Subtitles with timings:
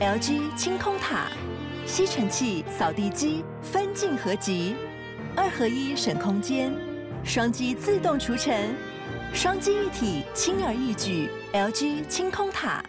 [0.00, 1.26] LG 清空塔，
[1.84, 4.74] 吸尘器、扫地机分镜合集，
[5.36, 6.72] 二合一省空间，
[7.22, 8.74] 双击自动除尘，
[9.34, 11.28] 双击一体轻而易举。
[11.52, 12.82] LG 清空塔。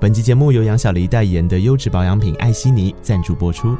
[0.00, 3.76] 本期节目由杨小黎代言的优质保养品艾希尼赞助播出。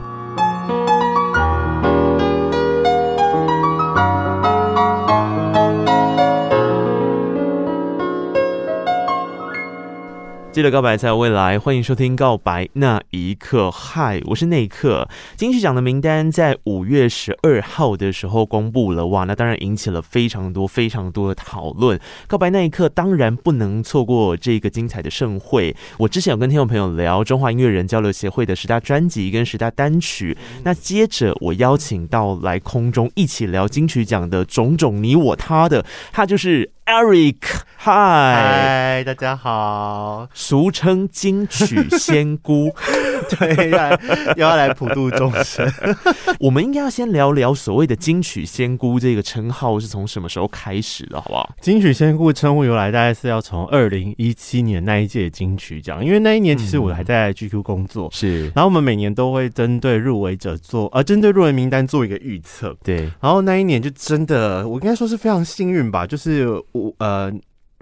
[10.56, 13.68] 记得告白才有未来，欢迎收听《告白那一刻》。
[13.70, 15.06] 嗨，我是那一刻。
[15.36, 22.00] 金曲奖的名单在五月十二号的时候公布了，哇，那当然引起了非常多、非常多的讨论。
[22.26, 25.76] 告白那一刻当然不能错过这个精彩的盛会。
[25.98, 30.34] 我之前有跟听众朋友聊中华音乐人交流协会的十大专辑跟十大单曲，
[30.64, 37.38] 那接着我邀请到来空中一起聊金曲奖的种种你我他的，他就是 Eric。
[37.76, 40.28] 嗨，大家好。
[40.32, 42.72] 俗称金曲仙姑，
[43.30, 43.90] 对，要
[44.36, 45.66] 又要来普度众生。
[46.40, 51.54] 我们应该要先聊聊所谓的金曲仙姑这个称号是从什么时候开始的，好不好？
[51.60, 58.44] 金曲仙姑称呼由来大概是要从二零一七年那一届金曲奖，因为那一年其实我还在 GQ 工作，是。
[58.48, 63.10] 然后我们每年都会针对入围者做，呃，针对入围名单做一个预测，对。
[63.20, 67.32] 然后那一年就真的，我应该说是非常幸运吧，就是我呃。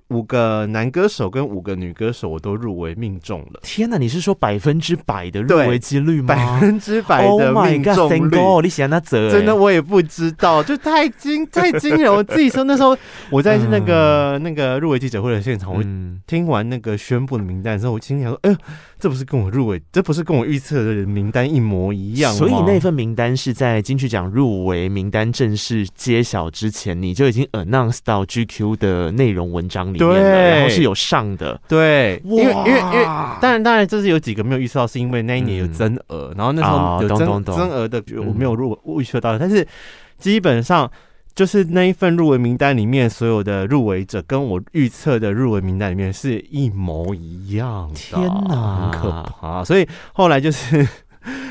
[0.08, 3.60] 五个男歌手跟五个女歌手，我都入围命中了。
[3.62, 6.34] 天哪，你是说百分之百的入围几率吗？
[6.34, 12.12] 百分之百的命中率？Oh、你想那则真的我也不知道，就太惊 太惊人。
[12.12, 12.96] 我自己说那时候
[13.30, 15.82] 我在那个、嗯、那个入围记者会的现场，我
[16.26, 18.56] 听完那个宣布的名单之后，我心里想说，哎呦。
[19.04, 22.32] 这不是跟我入围，这不是跟我预测的名单一模一样。
[22.32, 31.60] 所以那份名单是在金曲奖入围名单正式揭晓之前，你就已经 announce 到 GQ 的内容文章里面了，对，然后是有上的。
[31.68, 33.04] 对，因为因为因为
[33.42, 39.68] 当然当然这是有几个没有预测到，是因为那一年有增额，嗯、然后那时候有增增额的我没有入预测到，但是
[40.16, 40.90] 基本上。
[41.34, 47.94] 就是那一份入围名单里面，所有的入围者跟我预测的入围名单里面是一模一样的。
[47.94, 49.64] 天哪，很可怕！
[49.64, 50.86] 所以后来就是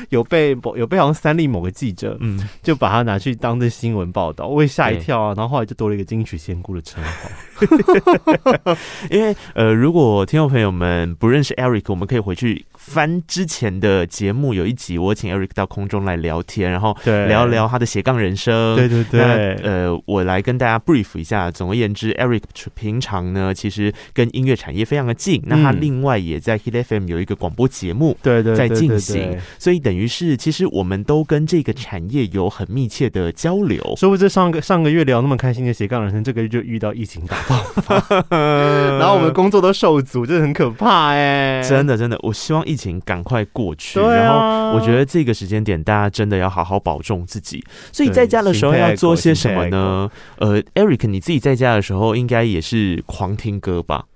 [0.08, 5.34] 有被有被好像三立某个记者，嗯，就把它拿去当成新闻报道，我也吓一跳啊。
[5.36, 8.76] 然后后来就多了一个金曲仙姑的称号。
[9.10, 12.64] 因为呃，如果听众朋友们不认识 Eric，我们可以回去。
[12.86, 18.76] 翻之前的节目有一集，我请 Eric 到空中来聊天，然后聊聊他的斜杠人生。
[18.76, 19.54] 对对对。
[19.62, 21.50] 呃，我来跟大家 brief 一下。
[21.50, 22.42] 总而言之，Eric
[22.74, 25.42] 平常呢，其实跟音乐产业非常的近。
[25.46, 29.34] 那他另外也在 Hit FM 有一个广播节目，对对，在进行。
[29.58, 33.82] 所以等于是，其实我们都跟这个产业有很密切的交流。
[33.96, 38.26] 说不定上个上个月聊那么开心的斜杠人生，这个月就遇到疫情大爆发，
[38.98, 41.62] 然后我们工作都受阻，真的很可怕哎。
[41.62, 42.73] 真的真的，我希望一。
[42.74, 47.64] 疫情赶快过去，啊，然后我觉得这个时间点大家真的要好好保重自己。
[47.92, 50.10] 所以在家的时候要做些什么呢？
[50.38, 54.06] 呃，Eric，你自己在家的时候应该也是狂听歌吧？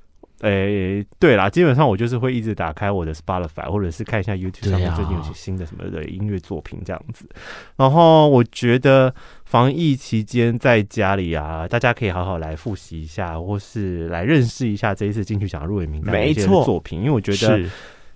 [0.40, 7.28] 诶、欸，对啦，基本上我就是会一直打开我的 Spotify，或者是看一下 YouTube 上面最近有些新的什么的音乐作品这样子。
[7.76, 9.12] 然后我觉得
[9.44, 17.60] 防疫期间在家里啊，大家可以好好来复习一下，或是来认识一下这一次金曲奖入围名单的一些作品，因为我觉得。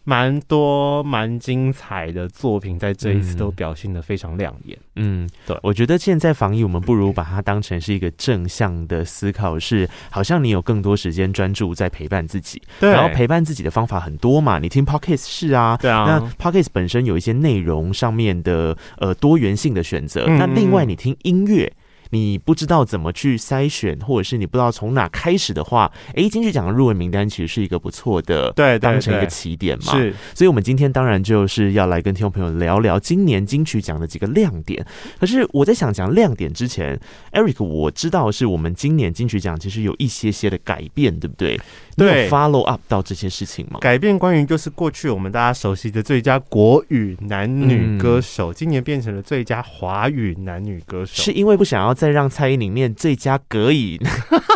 [0.04, 4.76] 蛮多蛮精彩的作品，在这一次都表现的非常亮眼。
[4.96, 12.60] 嗯，对，我觉得现在防疫，我们不如把它当成是一个正向的思考，是好像你有更多时间专注在陪伴自己。
[12.80, 20.26] 对，然后陪伴自己的方法很多嘛，你听 Podcast 是啊，对啊，那 Podcast 本身有一些内容上面的呃多元性的选择。
[20.26, 21.72] 那另外你听音乐。
[22.12, 29.94] 你不知道怎么去筛选，或者是你不知道从哪开始的话，哎，金曲奖的入围名单其实是一个不错的，对，当成一个起点嘛。
[29.94, 34.84] 是，所以我们今天当然就是要来跟听众朋友聊聊今年金曲奖的几个亮点。
[35.18, 37.00] 可是我在想讲亮点之前
[37.32, 41.58] ，Eric，我知道是我们今年金曲奖其实有一些些的改变，对不对？
[41.97, 43.78] 对，follow up 到这些事情吗？
[43.80, 51.92] 改变关于就是过去我们大家熟悉的最佳国语男女歌手，嗯、今年变成了最佳华语男女歌手，是因为不想要。
[52.03, 54.00] 再让蔡依林念最佳格语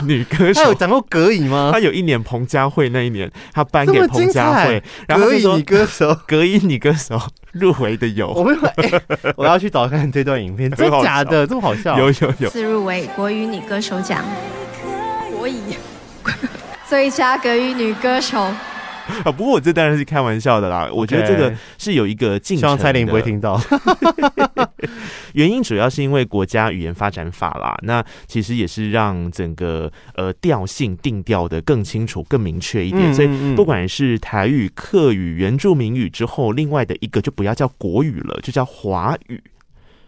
[0.05, 1.71] 女歌手，他有讲过格语吗？
[1.73, 7.21] 他有一年彭佳慧那一年，他颁给彭佳慧，然后说女歌手 格语女歌手
[7.53, 9.03] 入围的有， 我没有、欸，
[9.37, 11.47] 我要去找看这段影片，真的假的？
[11.47, 11.97] 这么好笑？
[11.99, 14.25] 有有有，次入围国语女歌手奖，
[16.89, 20.87] 最佳格语女歌手啊，不过我这当然是开玩笑的啦。
[20.89, 23.61] Okay, 我觉得这个是有一个进程，希望蔡玲不会听到。
[25.35, 33.03] 原因主要是因为国家语言发展法啦，那其实也是让整个呃调性定调的更清楚、更明确一点。
[33.05, 39.43] 嗯嗯嗯，所以不管是台语、客语、原住民语之后，另外的一个就不要叫国语了，就叫华语。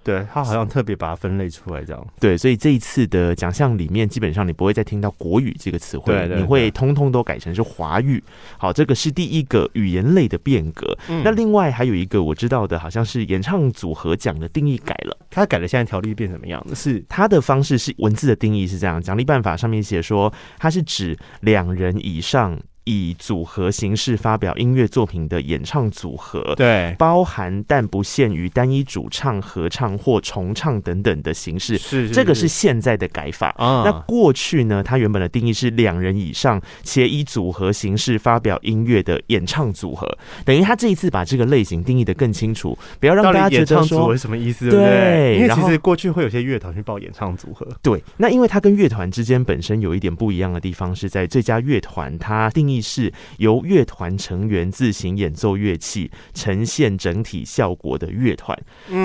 [0.03, 2.07] 对，他好像特别把它分类出来，这样。
[2.19, 8.23] 对，所以这一次的奖项里面，基本上你不会再听到“国语”这个词汇，你会通通都改成是华语。
[8.57, 10.97] 好，这个是第一个语言类的变革。
[11.09, 11.23] 嗯。
[11.23, 16.65] 那另外还有一个我知道的，好像是演唱组合奖的定义改了，他改了，现在条例变什么样？
[16.75, 22.59] 是他的方式是文字的定义是这样，奖励办法上面写说，它是指两人以上。
[22.89, 31.77] 以组合形式发表音乐作品的演唱组合，对，包含但不限于单一主唱、合唱或重唱等等的形式。
[31.77, 33.55] 是，这个是现在的改法。
[33.59, 34.83] 啊，那过去呢？
[34.83, 40.09] 它原本的定义是两人以上且以组合形式发表音乐的演唱组合。
[40.47, 45.37] 等于他这一次把这个类型定义的更清楚，不要让大家觉得说是什么意思，对不对？
[45.37, 47.69] 因为其实过去会有些乐团去报演唱组合。
[47.83, 52.78] 对，那因为它跟乐团之间本身有一点不一样的地方，是在最佳乐团，它定义。
[52.81, 58.59] 是由乐团成员自行演奏乐器，呈现整体效果的乐团，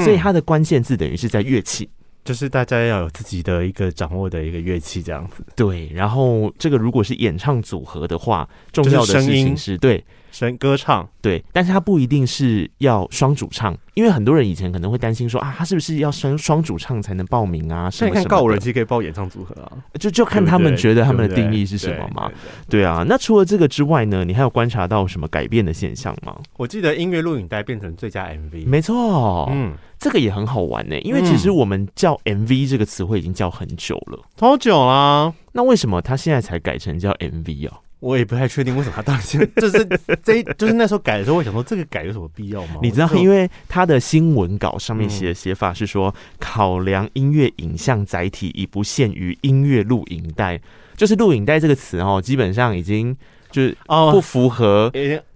[0.03, 1.89] 所以它的关键字等于是在乐器，
[2.25, 5.45] 就是大家要有自己的一个掌握的一个乐器这样子。
[5.55, 10.03] 对，然后这个如果是演唱组合的话，重要的事情是对。
[10.33, 17.89] 声歌唱对，但是他不一定是要双主唱，因为很多人以前可能会担心说啊，他是不是要双双主唱才能报名啊？
[17.89, 22.31] 什么什么看告五人其实可以报演唱组合啊，就就看他们觉得他们的定义是什么嘛？
[22.67, 26.35] 对啊，那除了这个之外呢，你还有观察到什么改变的现象吗？
[26.57, 35.31] 我记得音乐录影带变成最佳 MV，没错，嗯，这个也很好玩呢、欸，因为其实我们叫 MV 这个词汇已经叫很久了，好久啦。
[35.51, 37.77] 那为什么他现在才改成叫 MV 啊？
[38.03, 39.87] 我也不太确定为什么他当时 就是
[40.21, 42.81] 这，就是那时候改的时候，我想说这个改有什么必要吗？
[42.81, 50.59] 你知道，因为他的新闻稿上面写的写法是说，考量音乐影像载体已不限于音乐录影带，
[50.97, 53.15] 就是录影带这个词哦，基本上已经
[53.49, 53.77] 就是
[54.11, 54.91] 不符合。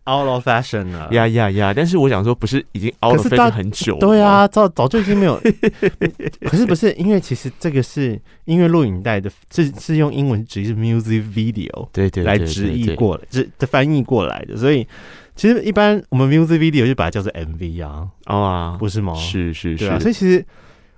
[0.10, 1.74] Out of fashion 了，呀呀呀！
[1.76, 4.00] 但是我想说，不是已经 out of fashion 很久了？
[4.00, 5.38] 对啊，早早就已经没有。
[6.48, 14.56] 可是不是，因为其实这个是音乐录影带的，是是用英文直译是 music video，对对，来直译过来，直的翻译过来的。
[14.56, 14.88] 所以
[15.36, 19.14] 其实一般我们 music video 就把它叫做 MV 啊，啊，不是吗？
[19.16, 20.46] 是是是，所以其实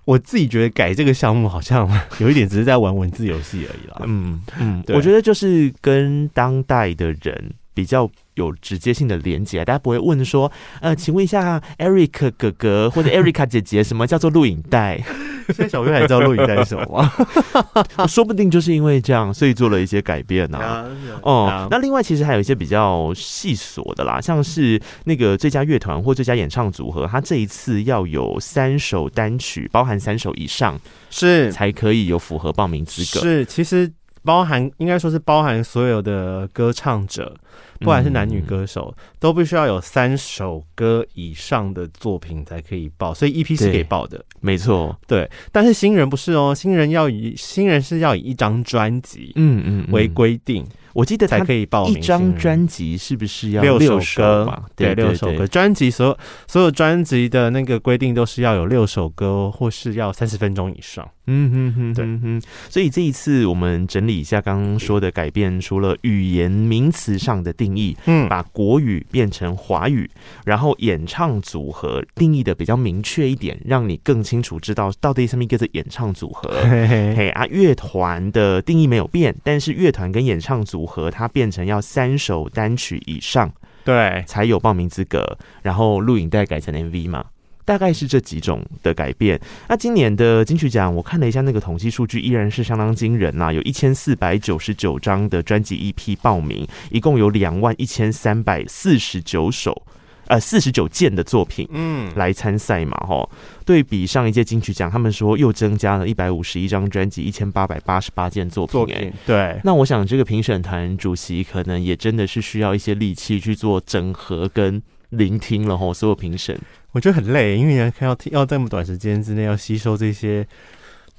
[0.05, 1.89] 我自己觉得改这个项目好像
[2.19, 4.03] 有一点只是在玩文字游戏而已啦。
[4.05, 8.09] 嗯嗯，我觉得就是跟当代的人比较。
[8.35, 10.49] 有直接性的连接，大家不会问说，
[10.79, 14.97] 呃，请问一下，Eric 哥哥 或者 Erica 姐姐，什么叫做录影带？
[15.53, 17.11] 现在小朋友还知道录影带是什么吗？
[18.07, 20.85] 说不定就是因为这样，所以做了一些改变呢、啊。
[21.21, 30.79] 哦，那另外其实还有一些比较细琐的啦，像是那个最佳乐团或最佳演唱组合，他这一次要有三首单曲，包含三首以上，
[31.09, 33.19] 是才可以有符合报名资格。
[33.19, 33.91] 是，其实
[34.24, 37.36] 包含应该说是包含所有的歌唱者。
[37.80, 45.30] 不管是男女歌手，嗯、都必须要有三首歌以上的作品才可以报，所以 EP 是可以报的，没错，对。
[45.50, 50.65] 但是新人不是哦，新人要以新人是要以一张专辑，嗯嗯为规定。
[51.00, 54.63] 我记得才可以报名一张专辑，是不是要六首歌？
[54.75, 55.48] 对，六首歌。
[55.48, 61.08] 专辑所有所有专辑的那个规定都是要有六首歌，或是要三十分钟以上。
[61.32, 62.41] 嗯哼哼，对哼。
[62.70, 70.10] 所以这一次我们整理一下刚刚说的改变，除了语言名词上的定义，嗯，把国语变成华语，
[70.44, 76.50] 然后演唱组合定义的比较明确一点，让你更清楚知道到底什么叫做演唱组合。
[76.63, 83.53] 嘿嘿嘿啊，乐团的定义没有变，但是乐团跟演唱组合它变成要三首单曲以上，
[83.86, 85.38] 对，才有报名资格。
[85.62, 87.25] 然后录影带改成 MV 嘛。
[87.65, 89.39] 大概是这几种的改变。
[89.67, 99.84] 那今年的金曲奖，我看了一下那个统计数据，依然是相当惊人呐、啊，有一千四百九十九张的专辑 EP 报名，一共有两万一千三百四十九首，
[100.29, 103.27] 呃，四十九件的作品，嗯，来参赛嘛，吼。
[103.65, 109.59] 对比上一届金曲奖，他们说又增加了一百五十一张专辑，一千八百八十八件作品，哎，对。
[109.63, 116.59] 那我想这个评审团主席可能也真的是需要一些力气去做整合跟聆听了吼，所有评审。
[116.91, 120.48] 我觉得很累，因为你要要要这么短时间之内要吸收这些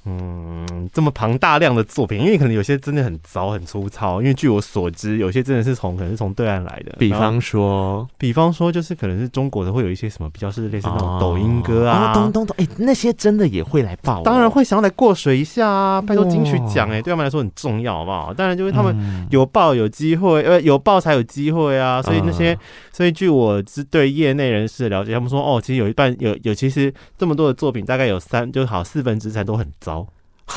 [0.05, 6.95] 嗯，这么庞大量的作品，因为可能有些真的很糟很粗糙，因为据我所知，有些真的是从可能是从对岸来的。
[6.97, 16.25] 比方说，比方说，就是可能是中国的，会有一些什么比较是类似那种抖音歌啊，咚咚咚，哎，那些真的也会来报，当然会想要来过水一下啊，拜托。
[16.31, 18.33] 金曲奖，哎，对他们来说很重要，好不好？
[18.33, 22.57] 当然就是他们有报有机会，呃，有报才有机会啊，所以那些，
[22.93, 29.90] 所以据我是对业内人士的了解，他们说，哦，其实有一半有有，其实这么多的作品，大概有三，就好四分之三都很糟。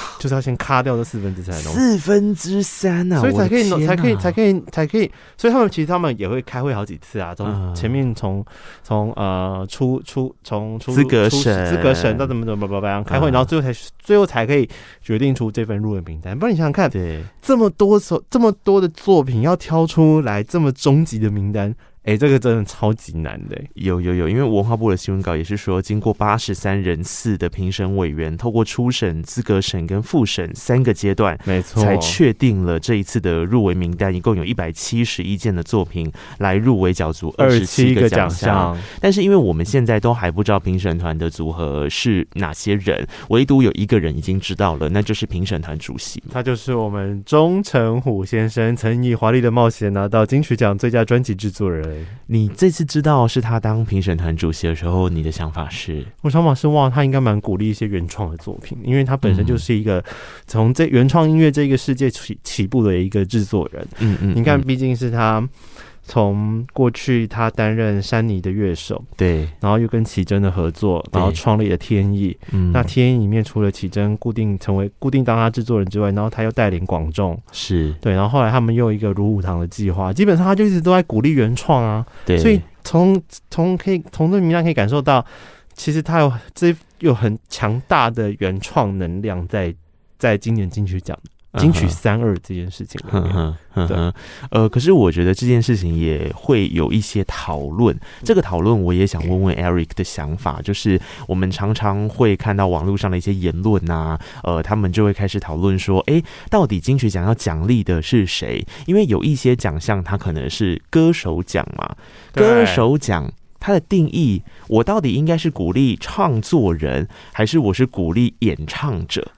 [0.18, 5.10] 就是要先卡掉这四分之三，四分之三啊，所以才可以，才可以，才可以，才可以。
[5.36, 8.44] 所以他们其实他们也会开会好几次啊，从前面从
[8.82, 14.68] 从呃出出从出资格审资格审到怎么怎么怎么样开会，然后最后才最后才可以
[15.02, 16.38] 决定出这份入围名单。
[16.38, 21.74] 不然你想想看，对，这么多首这么多的作品要挑出来这么终极的名单。
[22.04, 23.58] 哎、欸，这个真的超级难的。
[23.72, 38.78] 有有有，因为文化部的新闻稿也是说，经过八十三人次的评审委员，透过初审、资格审跟复审三个阶段，没错，才确定了这一次的入围名单，一共有一百七十一件的作品来入围角逐二十七个奖项。
[39.00, 51.93] 但是因为我们现在都还不知道评审团的组合是哪些人，唯独有一个人已经知道了，那就是评审团主席，他就是我们钟成虎先生，曾以《华丽的冒险》拿到金曲奖最佳专辑制作人。
[52.26, 56.04] 你这次知道是他当评审团主席的时候，你的想法是？
[56.22, 60.04] 我想法是哇，他应该蛮鼓励一些原创的作品，因为他本身就是一个
[60.46, 63.86] 从这原创音乐这个世界起起步的一个制作人。
[63.98, 65.46] 嗯嗯，你看，毕竟是他。
[66.06, 72.36] 从过去他担任珊妮的乐手，对，然后又跟奇珍的合作，然后创立了天意。
[72.52, 82.04] 嗯，那天意里面除了奇珍固定成为固定当他制作人之外，然后他又带领广众，是对，然后后来他们又有一个如舞堂的计划，基本上他就一直都在鼓励原创啊。
[82.26, 83.20] 对，所以从
[83.50, 85.24] 从可以从这名单可以感受到，
[85.72, 89.74] 其实他有这有很强大的原创能量在
[90.18, 91.18] 在今年金曲奖。
[91.58, 94.12] 金曲三二这件事情，嗯哼，嗯，
[94.50, 97.96] 呃，可是我觉得这件事情也会有一些讨论。
[98.24, 108.66] 这个讨论我也想问问 Eric 的想法，就是我们常常会看到网络上的一些言论啊，呃，他们就会开始讨论说，哎，到底金曲奖要奖励的是谁？
[108.86, 111.96] 因为有一些奖项它可能是歌手奖嘛，
[112.32, 119.32] 歌手奖它的定义，我到底应该是鼓励创作人，还是我是鼓励演唱者？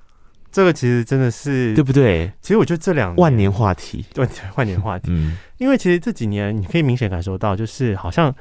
[0.56, 2.32] 这个其实真的是对不对？
[2.40, 5.08] 其实我觉得这两年万年话题，对，万年话题。
[5.10, 8.34] 嗯，因为其实这几年你可以明显感受到，就是好像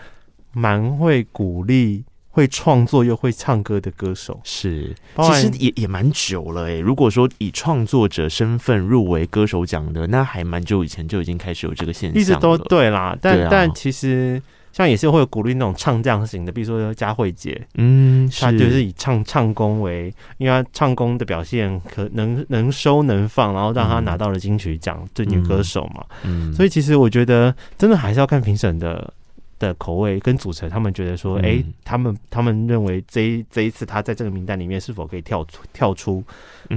[0.53, 4.39] 蛮会鼓励会创作又会唱歌的歌手。
[4.45, 6.79] 是，其实也也蛮久了诶。
[6.79, 13.13] 如果说以创作者身份入围歌手奖的，那还蛮久以前就已经开始有这个现象，一直都对啦。
[13.21, 14.41] 但、啊、但其实。
[14.75, 29.13] 像也是会有鼓励那种唱将型的，比如说佳慧姐，嗯，她就是以唱唱功为，因为她唱功的表现可能能收能放，然后让她拿到了金曲奖最女歌手嘛，嗯，所以其实我觉得真的还是要看评审的。
[29.59, 36.23] 的口味跟组成，他们觉得说，哎、他们他们认为这一这一次他在这个名单里面是否可以跳出跳出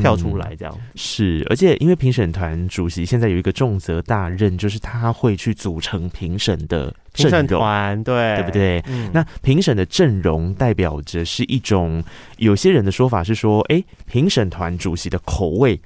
[0.01, 8.37] 跳出来这样、嗯、是，而且因为评审团主席现在有一个重责大任，就是他会去组成评审的评审团，对。
[8.37, 8.83] 对不对？
[8.87, 12.03] 嗯、那评审的阵容代表着是一种，
[12.37, 15.79] 有些人的说法是说，哎、欸，评审团主席的口味。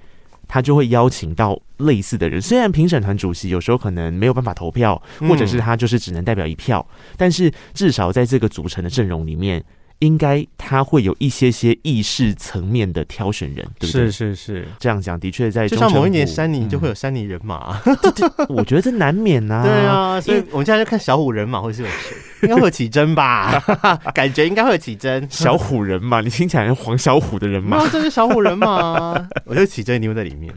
[0.52, 9.64] 他就会邀请到类似的人，虽然评审团主席有时候可能没有办法投票，或者是他就是只能代表一票，但是至少在这个组成的阵容里面。
[10.02, 14.11] 应该他会有一些些意识层面的挑选人，对不对？
[14.11, 17.97] 是是是，这样讲的确在就像某一年珊妮就会有珊妮人马，嗯、
[18.50, 19.62] 我觉得这难免呐、啊。
[19.64, 23.62] 对啊，所以我们现在就看小虎人马会是有谁，应该会有起真吧？
[24.12, 25.25] 感觉应该会有起真。
[25.30, 29.12] 小虎人马，你听起来像黄小虎的人马，这是小虎人马，
[29.47, 30.52] 我觉得綺贞一定会在里面。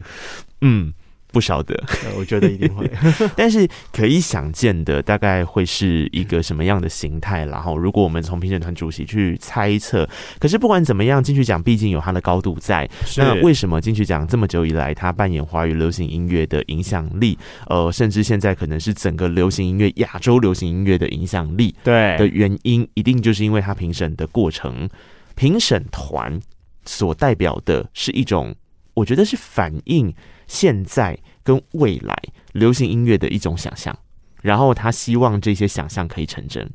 [0.62, 0.92] 嗯。
[1.36, 1.78] 不晓得，
[2.16, 2.90] 我觉得一定会，
[3.36, 7.44] 但是可以想见的大概会是一个什么样的形态。
[7.44, 12.88] 然后，如果我们从评审团主席去猜测，可是不管怎么样，金曲奖毕竟有它的高度在。
[13.18, 24.88] 那为什么金曲奖这么久以来，它扮演华语流行音乐的影响力，呃，甚至现在可能是整个流行音乐、亚洲流行音乐的影响力，对的原因，一定就是因为它评审的过程，
[25.34, 26.40] 评审团
[26.86, 28.54] 所代表的是一种，
[28.94, 30.14] 我觉得是反映。
[30.46, 32.16] 现在跟未来
[32.52, 33.96] 流行音乐的一种想象，
[34.42, 36.68] 然后他希望这些想象可以成真。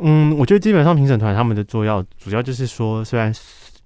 [0.00, 3.34] 嗯，我觉得基本上评审团他们的作要主要就是说，虽然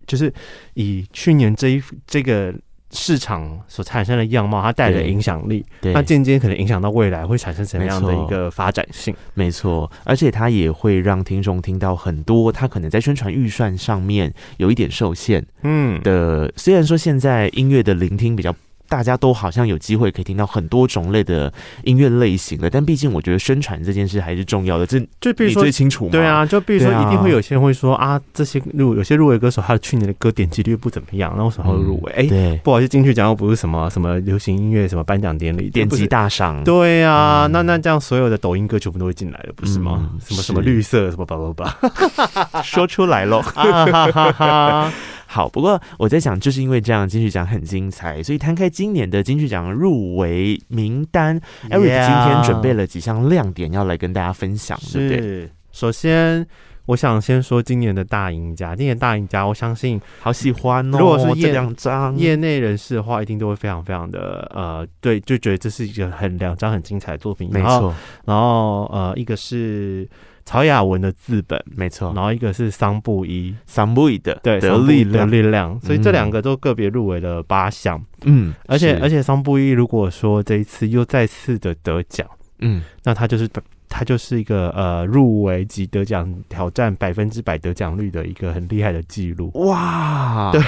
[0.06, 0.32] 就是
[0.74, 2.54] 以去年这一这个
[2.90, 9.16] 市场所产生的样貌，它带来的影响力，对，那渐渐可能影响到未来会产生什么样的一个发展性？
[9.32, 16.52] 没错，而且它也会让听众听到很多，他可能在宣传预算上面有一点受限，嗯的。
[16.56, 18.54] 虽然说现在音乐的聆听比较。
[18.92, 21.50] 大家都好像有机会可以听到很多种类的
[21.84, 24.84] 音乐类型的，但毕竟我觉得宣传这件事还是重要的。
[24.84, 26.10] 这就比如说你最清楚吗？
[26.12, 32.12] 对啊，就比如说一定会有些人会说啊，啊，这些入有些入围歌手，他的去年的歌点击率不怎么样，那为什么会入围？
[32.12, 36.62] 哎、嗯，欸、不好意思，金曲奖又不是什么什么流行音乐什么颁奖典礼，点击大赏。
[36.62, 40.10] 对啊，嗯、那那这样所有的抖音歌全部都会进来了，不是吗？
[40.12, 43.40] 嗯、什么什么绿色什么吧吧吧， 说出来喽。
[43.56, 44.92] 哈哈哈哈
[45.32, 55.50] 好，不过我在想，就是因为这样金曲奖很精彩，所以摊开今年的金曲奖入围名单，Eric 今天准备了几项亮点要来跟大家分享，对不对？
[55.70, 56.46] 首先，
[56.84, 60.98] 我想先说今年的大赢家，今年大赢家，我相信好喜欢哦。
[60.98, 67.94] 如果是业两张业内人士的话，一定都会非常非常的呃，对，就觉得这是一个很两张很精彩的作品，没错错。
[68.26, 70.06] 然后呃，一个是。
[70.44, 82.26] 曹雅文的字本没错，然后一个是桑布伊，桑布伊的对得力的力量，所以这两个都个别入围了八项，嗯，而且而且桑布伊如果说这一次又再次的得奖，
[82.58, 83.48] 嗯，那他就是
[83.88, 90.62] 他就是一个呃入围及得奖挑战百分之百得奖率的一个很厉害的记录，哇，对。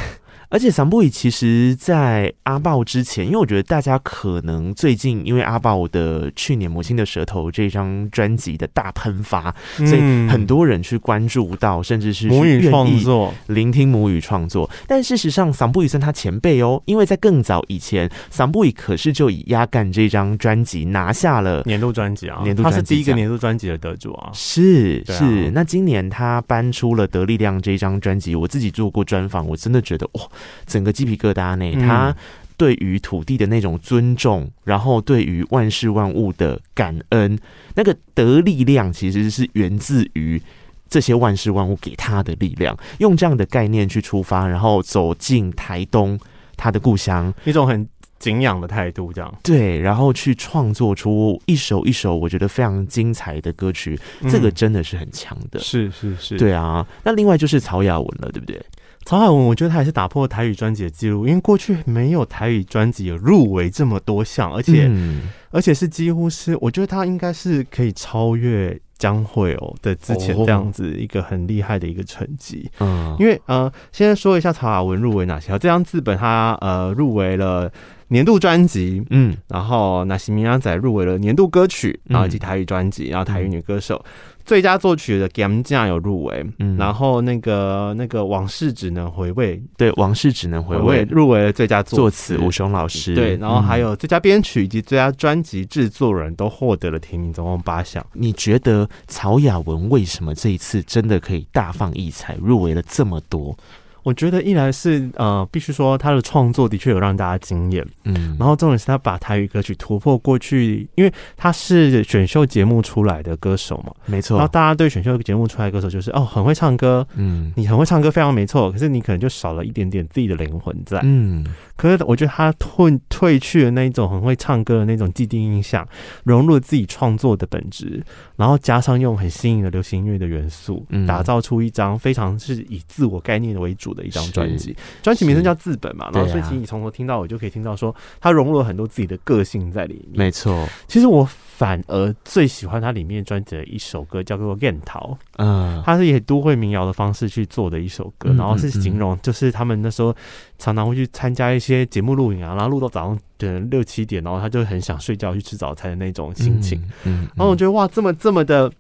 [0.51, 14.71] 而且桑布伊其实，在阿豹之前，因为我觉得大家可能最近因为阿豹的去年《母亲的舌头》这张专辑的大喷发，嗯、所以很多人去关注到，甚至是母语创作、聆听母语创作。
[14.87, 25.51] 但事实上，桑布伊算他前辈哦，因为在更早以前，桑布伊可是就以《压干》这张专辑拿下了年度专辑啊，年度他是第一个年度专辑的得主啊，是是。
[25.53, 30.23] 那今年他搬出了《得力量》这张专辑，我自己做过专访，我真的觉得哇。
[30.67, 32.15] 整个鸡皮疙瘩呢，他
[32.57, 37.39] 对于土地的那种尊重，然后对于万事万物的感恩，
[37.75, 40.41] 那个得力量其实是源自于
[40.89, 42.77] 这些万事万物给他的力量。
[42.99, 46.19] 用这样的概念去出发，然后走进台东
[46.57, 47.89] 他的故乡，一种很
[48.21, 53.99] 敬仰的态度，这样对，然后去创作出一首一首我觉得非常精彩的歌曲，
[54.31, 56.87] 这个真的是很强的，是是是，对啊。
[57.03, 58.65] 那另外就是曹雅文了，对不对？
[59.05, 72.71] 曹雅文，我觉得他也是打破台语专辑的记录，因为过去没有台语专辑有入围这么多项，而且、嗯、而且是几乎是，我觉得他应该是可以超越江蕙哦的之前这样子一个很厉害的一个成绩。
[72.81, 77.71] 嗯，因为呃，先说一下曹雅文入围哪些，这张字本他呃入围了
[78.09, 84.03] 年度专辑，嗯，然后那西米亚仔入围了年度歌曲，然后以及台语专辑，然后台语女歌手。
[84.05, 84.11] 嗯
[84.45, 98.05] 最佳作曲的 Game 酱有入围，嗯，然后那个那个往事只能回味，对，往事只能回味入围了最佳作词吴雄老师，对，然后还有最佳编曲以及最佳专辑制作人都获得了提名，总共八项。
[98.13, 103.57] 你觉得曹雅文为什么这一次真的可以大放异彩，入围了这么多？
[104.05, 114.37] 我觉得一来是呃，必须说他的创作的确有让大家惊艳，嗯，然后重点是他把台语歌曲突破过去，因为他是选秀节目出来的歌手嘛，没错。
[114.37, 118.71] 然后大家对选秀节目出来的歌手就是哦，很会唱歌，嗯，你很会唱歌，非常没错。
[118.71, 121.47] 可是你可能就少了一点点自己的灵魂在，嗯。
[121.77, 125.87] 可是我觉得他褪褪去了那一种很会唱歌的那种既定印象，
[126.25, 128.05] 融入了自己创作的本质，
[128.37, 134.77] 然后加上用很新颖的流行音乐的元素，嗯，打造出一张非常是以自我概念为主的一张专辑。
[135.03, 140.19] 专辑名称叫自本嘛，然后所以其实你从头听到尾就可以听到说，它融入了很多自己的个性在里面。
[140.19, 141.27] 没错，其实我
[141.57, 145.17] 反而最喜欢它里面专辑的一首歌，叫做《燕桃》。
[145.39, 150.15] 嗯，它是以都会民谣的方式去做的一首歌，然后是形容就是他们那时候
[150.59, 156.81] 常常会去参加一些节目录影啊，然后录到早上的六七点，然后他就很想睡觉去吃早餐的那种心情。
[157.05, 158.71] 嗯，嗯，然后我觉得哇，这么这么的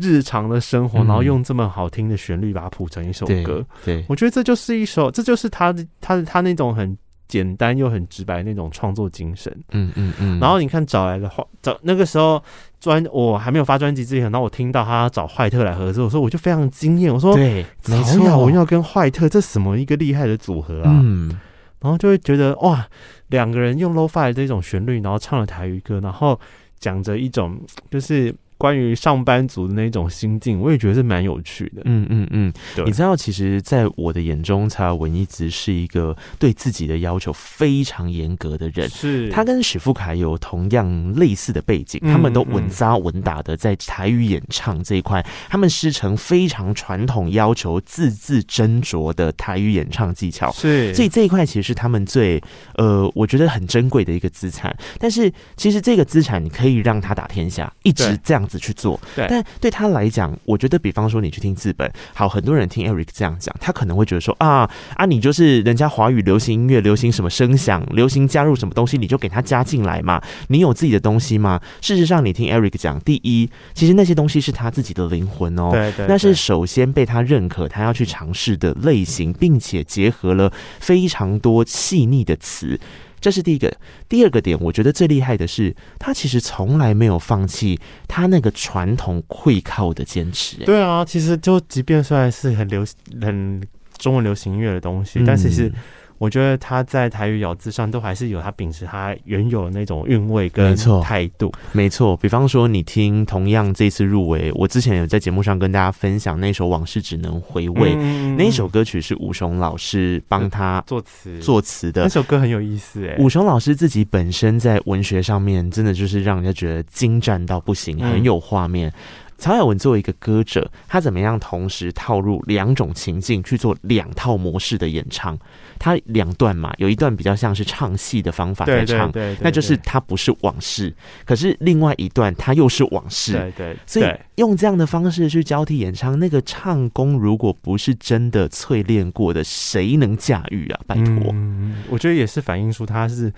[0.00, 6.96] 日常的生活，然后用这么好听的旋律把它谱成一首歌，对，我觉得这就是一首，这就是他他他那种很。
[7.28, 10.40] 简单又很直白的那种创作精神，嗯嗯嗯。
[10.40, 12.42] 然后你看找来的话，找那个时候
[12.80, 21.00] 专我还没有发专辑之前，然后我听到他找坏特来合作，我说我就非常惊艳，我说对，曹雅文要跟坏特，这什么一个厉害的组合啊？
[21.04, 21.38] 嗯。
[21.80, 22.88] 然后就会觉得哇，
[23.26, 26.40] 两个人用 lo-fi 的这种旋律，然后唱了台语歌，然后
[26.80, 31.82] 讲着一种就是关于上班族的那种心境，我也觉得是蛮有趣的。
[31.84, 38.88] 嗯嗯嗯，对你知道，其实，在我的眼中，曹雅文一直是一个对自己的要求非常严格的人。
[38.90, 50.50] 是他跟史富凯有同样类似的背景，他们都稳扎稳打的在台语演唱这一块，他们师承非常传统，要求字字斟酌的台语演唱技巧。
[50.50, 52.42] 是，所以这一块其实是他们最
[52.74, 54.76] 呃，我觉得很珍贵的一个资产。
[54.98, 71.60] 但是，其实这个资产你可以让他打天下，一直这样子去做，对，但对他来讲，我觉得，比方说你去听资本，好，很多人听 Eric 这样讲，他可能会觉得说啊啊，你就是人家华语流行音乐，流行什么声响，流行加入什么东西，你就给他加进来嘛，你有自己的东西吗？
[71.80, 82.78] 事实上，你听 Eric 讲，第一，其实那些东西是他自己的灵魂哦，对，对对，那是首先被他认可，他要去尝试的类型，并且结合了非常多细腻的词。
[83.20, 83.72] 这是第一个，
[84.08, 90.64] 第二个点，我觉得最厉害的是，他其实从来没有放弃他那个传统会靠的坚持。
[90.64, 93.62] 对啊，其实就即便虽然是很流行、很
[93.98, 95.72] 中文流行音乐的东西，嗯、但其实。
[96.18, 101.52] 我觉得他在台语咬字上都还是有他秉持他原有的那种韵味跟态度。
[101.72, 112.02] 没错，比方说你听同样这次入围，我之前有在节目上跟大家分享那首《往事只能回味》，嗯，那一首歌曲是武雄老师帮他作词作词的。
[112.02, 118.92] 那首歌很有意思哎，武雄老师自己本身在文学上面真的就是让人家觉得精湛到不行，很有画面。
[119.38, 125.38] 曹雅文作为一个歌者，他怎么样同时套入两种情境去做两套模式的演唱？
[125.78, 130.92] 他两段嘛，有一段比较像是唱戏的方法在唱，对对对对对，那就是他不是往事，
[131.24, 140.80] 可是另外一段他又是往事，对对，对，所以用这样的方式去交替演唱，那个唱功如果不是真的淬炼过的，谁能驾驭啊？
[140.84, 143.32] 拜托，嗯，我觉得也是反映出他是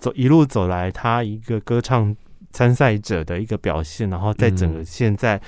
[0.00, 2.16] 走一路走来，他一个歌唱。
[2.56, 5.38] 参赛者的一个表现，然后在整个现在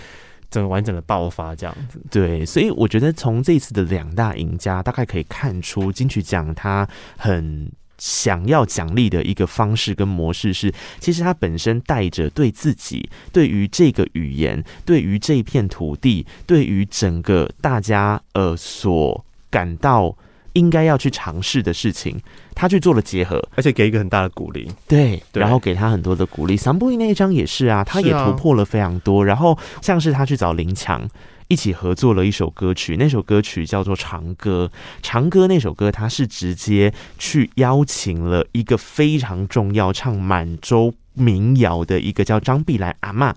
[0.51, 20.15] 整个完整的爆发这样子，对，所以我觉得从这次的两大赢家，大概可以看出金曲奖他很想要奖励的一个方式跟模式是，其实他本身带着对自己、对于这个语言、对于这片土地、对于整个大家呃所感到。
[20.55, 22.19] 应该要去尝试的事情，
[22.55, 24.71] 他去做了结合，而且给一个很大的鼓励。
[24.87, 26.57] 对，然后给他很多的鼓励。
[26.57, 29.25] 桑布伊那一张也是啊，他也突破了非常多。
[29.25, 31.09] 然后像是他去找林强
[31.49, 34.71] 一起合作了一首歌曲，那首歌曲叫做《长歌》。
[35.03, 40.93] 长歌那首歌，他是直接去邀请了一个非常重要唱满洲。
[41.19, 43.35] 民谣的一个叫张碧兰阿嬷，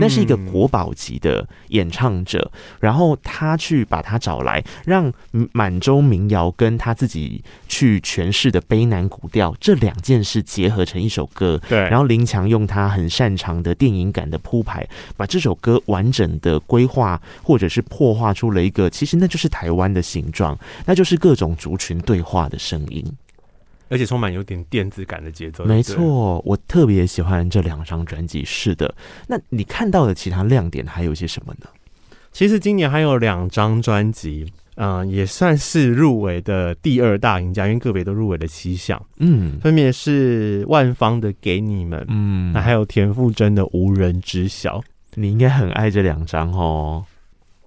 [0.00, 5.12] 那是一个国宝级的演唱者，然后他去把他找来，让
[5.52, 11.60] 满洲民谣跟他自己去诠释的悲南古调这两件事结合成一首歌。
[11.68, 23.04] 对，然后林强用他很擅长的电影感的铺排，把这首歌完整的规划或者是破画出了一个，其实那就是台湾的形状，那就是各种族群对话的声音。
[23.88, 25.64] 而且充满有点电子感的节奏。
[25.64, 28.44] 没错，我特别喜欢这两张专辑。
[28.44, 28.94] 是的，
[29.28, 31.68] 那你看到的其他亮点还有一些什么呢？
[32.32, 39.00] 其实今年还有两张专辑，嗯、呃，也算是入围的第二大赢家，因为个别都入围了七项。
[39.18, 44.80] 嗯，分别是万方的《给你们》，嗯，那还有田馥甄的《无人知晓》。
[45.14, 47.04] 你应该很爱这两张哦。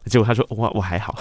[0.07, 1.17] 结果他说：“我我还好，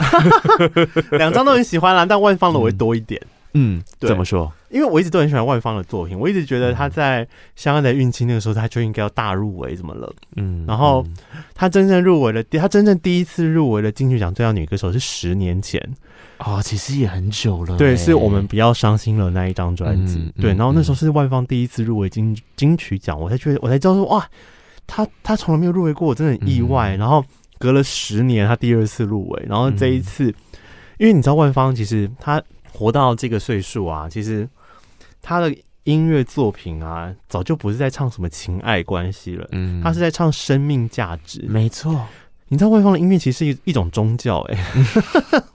[1.19, 3.21] 两张都很喜欢啦，但万方的我会多一点。”
[3.55, 4.53] 嗯嗯，怎么说？
[4.71, 7.25] 因为我一直都很喜欢万芳的作品，我一直觉得他在
[7.55, 10.13] 《相爱的孕期》那个时候，他就应该要大入围，怎么了？
[10.37, 11.07] 嗯，然后
[11.55, 15.81] 他真正入围了，他真正第一次入围了金曲奖最佳女歌手是十年前
[16.39, 17.77] 啊、哦，其实也很久了。
[17.77, 20.19] 对，是我们比较伤心了那一张专辑。
[20.19, 24.29] 嗯、对，然后那时候是万芳第一次入围金金曲奖，我才觉得，我才知道说，哇，
[24.87, 26.97] 他他从来没有入围过，我真的很意外。
[26.97, 27.25] 嗯、然后
[27.59, 30.35] 隔了十年，他第二次入围，然后这一次，嗯、
[30.99, 32.43] 因为你知道万芳其实他。
[32.77, 34.47] 活到这个岁数啊，其实
[35.23, 41.43] 他的音乐作品啊，早就不是在唱什么情爱关系了，嗯，他是在唱生命价值。
[41.49, 42.07] 没错，
[42.49, 45.43] 你知道外方的音乐其实是一一种宗教，欸，哎。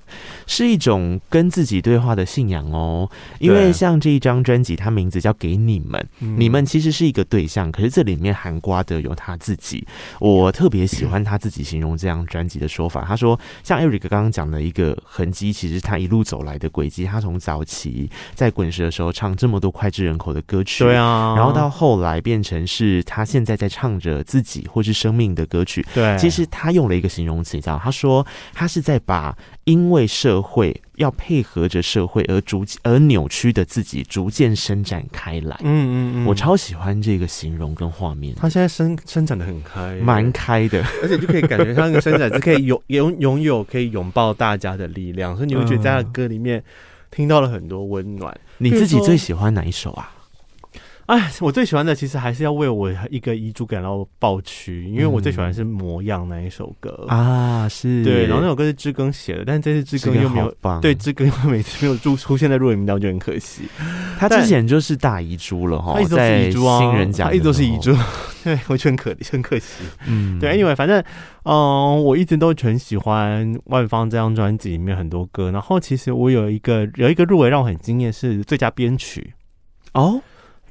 [0.52, 3.10] 是一种跟自己对话的信仰哦，
[3.40, 5.98] 因为像这一张专辑，它名字叫《给你们》，
[6.36, 9.88] 你们其实是一个对象，可是这里面含瓜的有他自己。
[10.20, 29.34] 我特别喜欢他自己形容这张专辑的说法，他说，像 Eric 刚刚讲的一个痕迹，其实他一路走来的轨迹，他从早期在滚石的时候唱这么多脍炙人口的歌曲，对啊，然后到后来变成是他现在在唱着自己或是生命的歌曲，对，其实他用了一个形容词，你知道，他说他是在把
[29.64, 30.08] 因为为
[30.42, 35.56] 社会要配合着社会而逐而扭曲的自己逐渐伸展开来。
[35.62, 38.34] 嗯嗯嗯，我超喜欢这个形容跟画面。
[38.36, 46.64] 他现在伸伸展的很开，蛮开的， 而且就可以感觉他那个伸展是可以拥拥拥有可以拥抱大家的力量，所以你会觉得在他的歌里面
[47.12, 48.36] 听到了很多温暖。
[48.58, 50.12] 你自己最喜欢哪一首啊？
[51.08, 57.06] 哎，我最喜欢的其实还是要为我一个遗嘱感到抱屈，因为我最喜欢的是《模样》那一首歌。
[57.10, 58.04] 啊，是。
[58.04, 63.64] 对，然后那首歌是知更写的，但是这次知更又没有，对，知更又每次没有出出现在入围名单，就很可惜。
[64.18, 67.94] 他之前就是大遗珠了哈，他一直都是遗珠啊，新人奖一直都是遗珠，
[68.46, 69.84] 对，我觉得很可很可惜。
[70.08, 71.04] 嗯，对，Anyway，反正
[71.44, 79.34] 嗯，我一直都很喜欢万芳这张专辑里面很多歌，然后其实我有一个有一个入围让我很惊艳是最佳编曲。
[79.94, 80.22] 哦。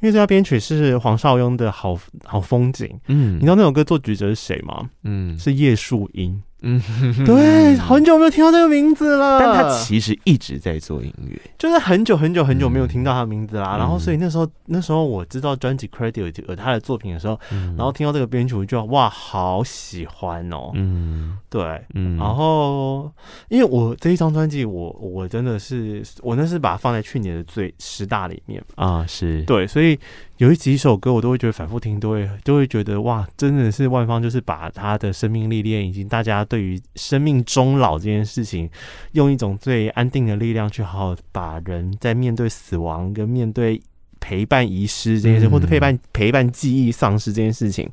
[0.00, 4.88] 因为这条编曲是黄少雍的好好风景，嗯，你知道那首歌作曲者是谁吗？
[5.04, 6.42] 嗯，是叶树英。
[6.62, 6.80] 嗯，
[7.24, 9.38] 对，很久没有听到这个名字了。
[9.38, 13.76] 但他其实一直在做音乐，就是很久很久很久没有听到他的名字啦。
[13.76, 20.70] 嗯、然后，所以那时候那时候我知道专辑 credit 有他的作品的时候，嗯、然后听到这个编曲，我就哇，好喜欢哦。
[20.74, 22.16] 嗯，对，嗯。
[22.16, 23.10] 然后，
[23.48, 29.98] 因为我这一张专辑，我我真的是我那是把它放在去年的最十大里面啊，是对，所以。
[30.40, 38.66] 有一几首歌，我都会觉得反复听，都会都会觉得哇，真的是万芳，就是把他的生命历练，以及大家对于生命终老这件事情，
[39.12, 43.78] 用一种最安定的力量去好好把人在面对死亡跟面对
[44.18, 47.86] 陪伴遗失这件事，或者陪伴陪伴记忆丧失这件事情，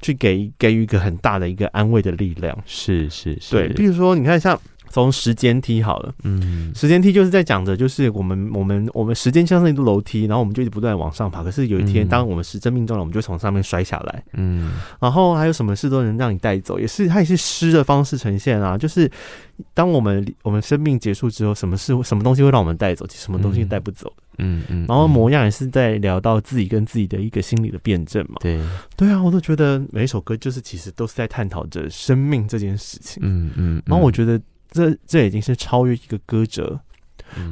[0.00, 2.56] 去给给予一个很大的一个安慰的力量。
[2.64, 4.56] 是是是，对，比如说你看像。
[4.90, 11.42] 从时间梯好了，嗯，时间梯就是在讲的，就是我们我们我们时间像是一个楼梯，然后我们就一直不断往上爬。
[11.42, 14.72] 可是有一天，当我们时针命中了，我们就从上面摔下来，嗯。
[15.00, 18.76] 然后还有什么事都能让你带走，也是它也是诗的方式呈现啊。
[18.76, 19.10] 就是
[19.74, 23.06] 当我们我们生命结束之后，什么事什么东西会让我们带走？
[23.06, 24.12] 其实什么东西带不走？
[24.38, 24.86] 嗯嗯。
[24.88, 28.36] 然后模样也是在聊到自己跟自己的一个心理的辩证嘛。
[28.40, 28.60] 对
[28.96, 33.22] 对啊，我都觉得每一首歌就是其实都是在探讨着生命这件事情。
[33.24, 33.82] 嗯嗯。
[33.86, 34.40] 然后我觉得。
[34.70, 36.80] 这这已经是超越一个歌者，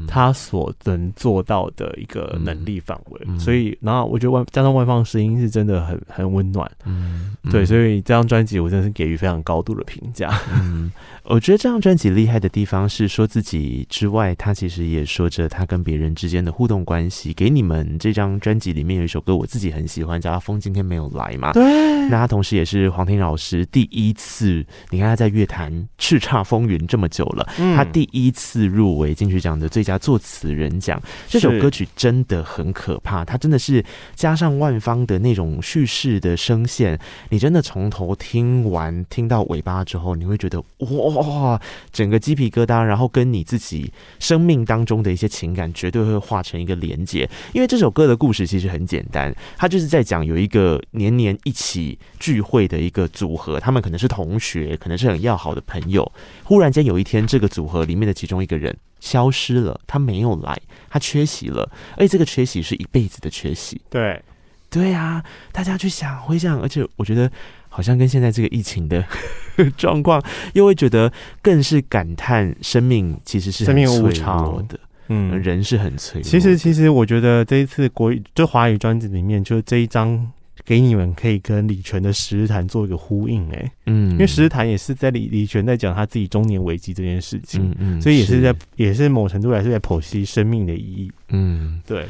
[0.07, 10.91] 他所能做到的一个能力范围，嗯、所以，然后我觉得外加上外放声音是真的很很温暖，嗯，对，所以这张专辑我真的是给予非常高度的评价，嗯。
[11.29, 17.33] 我觉得这张专辑厉害的地方是说自己之外，他其实也说着他跟别人之间的互动关系。
[17.33, 21.53] 给你们这张专辑里面有一首歌，我自己很喜欢，叫《阿峰今天没有来》嘛。
[21.53, 21.65] 对。
[22.09, 31.03] 那他同时也是黄庭老师第一次，你看他在乐坛叱咤风云这么久了，嗯、他第一次入围金曲奖的最佳作词人奖。
[31.29, 36.99] 这首歌曲真的很可怕，它真的是加上万方的那种叙事的声线，
[37.31, 41.27] 你真的从头听完听到尾巴之后，你会觉得哇。
[41.27, 41.61] 哇，
[41.93, 47.29] 整个鸡皮疙瘩，然后跟你自己生命当中的一些情感绝对会化成一个连结。
[47.53, 56.11] 因为这首歌的故事其实很简单，它就是在讲有一个年年一起聚会的一个组合，他们可能是同学，可能是很要好的朋友。
[56.45, 63.81] 忽然间有一天，这个组合里面的其中一个人消失了，他没有来，他缺席了，而且这个缺席是一辈子的缺席。
[63.91, 64.23] 对，
[64.71, 67.31] 对啊，大家去想，回想，而且我觉得。
[67.69, 69.05] 好像跟现在这个疫情的
[69.77, 70.23] 状况，
[70.55, 76.31] 又会觉得更是感叹生命其实是很脆弱的，嗯，人是很脆弱。
[76.31, 80.27] 其实，其实我觉得这一次国语就华语专辑里面，就这一张
[80.67, 92.05] 给你们可以跟李泉的《十日谈》做一个呼应，哎，嗯，因为《十日谈》也是在李李泉在讲他自己中年危机这件事情，嗯，所以也是在也是某程度来是在剖析生命的意义，嗯，对，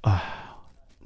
[0.00, 0.22] 啊。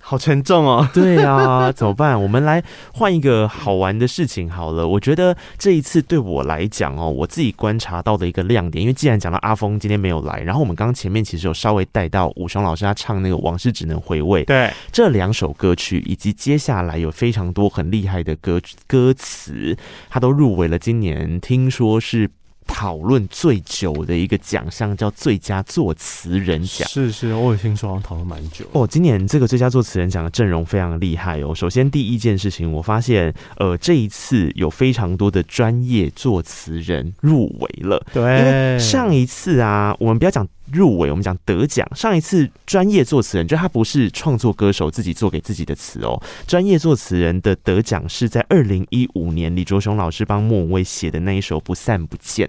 [0.07, 2.23] 好沉重哦， 对啊，怎么办？
[2.23, 2.63] 我们来
[2.93, 4.87] 换一个好玩的事情好了。
[4.87, 19.75] 我觉得这一次对我来讲哦，我自己观察到的一个亮点，因为既然讲到阿峰今天没有来，然后我们刚刚前面其实有稍微带到武雄老师他唱那个《往事只能回味》，对，这两首歌曲以及接下来有非常多很厉害的歌歌词，
[20.11, 22.31] 他都入围了今年，听说是。
[22.67, 28.87] 讨论最久的一个奖项叫最佳作词人奖，是是，我也听说好像讨论蛮久哦。
[28.87, 31.55] 今年这个最佳作词人奖的阵容非常厉害哦。
[31.55, 38.05] 首先第一件事情，我发现呃这一次有非常多的专业作词人入围了。
[38.13, 40.47] 对，因为上一次啊，我们不要讲。
[40.73, 41.87] 入围，我们讲得奖。
[41.95, 46.21] 上一次专业作词人，就他不是创作歌手自己做给自己的词哦。
[46.47, 52.49] 专业作词人的得奖是在二零一五年李卓雄老师帮莫文蔚写的那一首《不散不见》。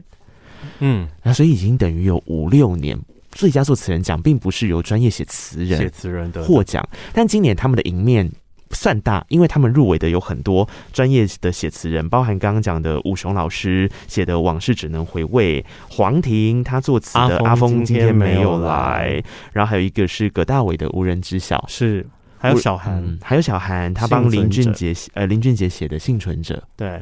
[0.79, 2.97] 嗯，那所以已经等于有五六年
[3.31, 6.87] 最佳作词人奖，并不是由专业写词人写词人的获奖。
[7.13, 8.31] 但今年他们的赢面
[8.71, 19.21] 算大，因为他们入围的有很多专业的写词人，包含刚刚讲的武雄老师写的《往事只能回味》，黄婷他作词的《阿峰今天没有来》，
[19.53, 22.05] 然后还有一个是葛大伟的《无人知晓》，是。
[22.37, 27.01] 还有小韩、嗯，还有小韩，他帮林俊杰写呃林俊杰写的《幸存者》，对。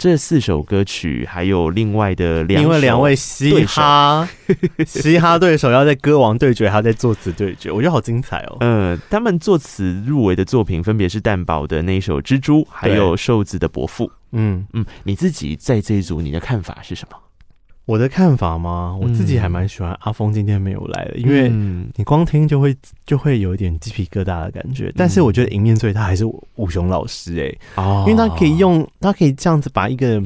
[0.00, 4.26] 这四首歌曲，还有另外的两，因为两位嘻哈
[4.86, 8.56] 嘻哈对手要在歌王对决，还要在作词对决，我觉得好精彩哦。
[8.60, 14.06] 嗯，他们作词入围的作品分别是蛋宝的那一首《蜘蛛》，还有瘦子的《伯父》。
[14.32, 17.18] 嗯嗯，你自己在这一组，你的看法是什么？
[17.86, 18.96] 我的看法吗？
[19.00, 21.48] 我自己还蛮喜欢阿峰今天没有来的，因为
[21.96, 24.92] 你光听就会就会有一点鸡皮疙瘩的感觉。
[24.96, 30.22] 但是我觉得迎面最他还是武雄老师哎、欸，因为他可以用他可以这样子把一个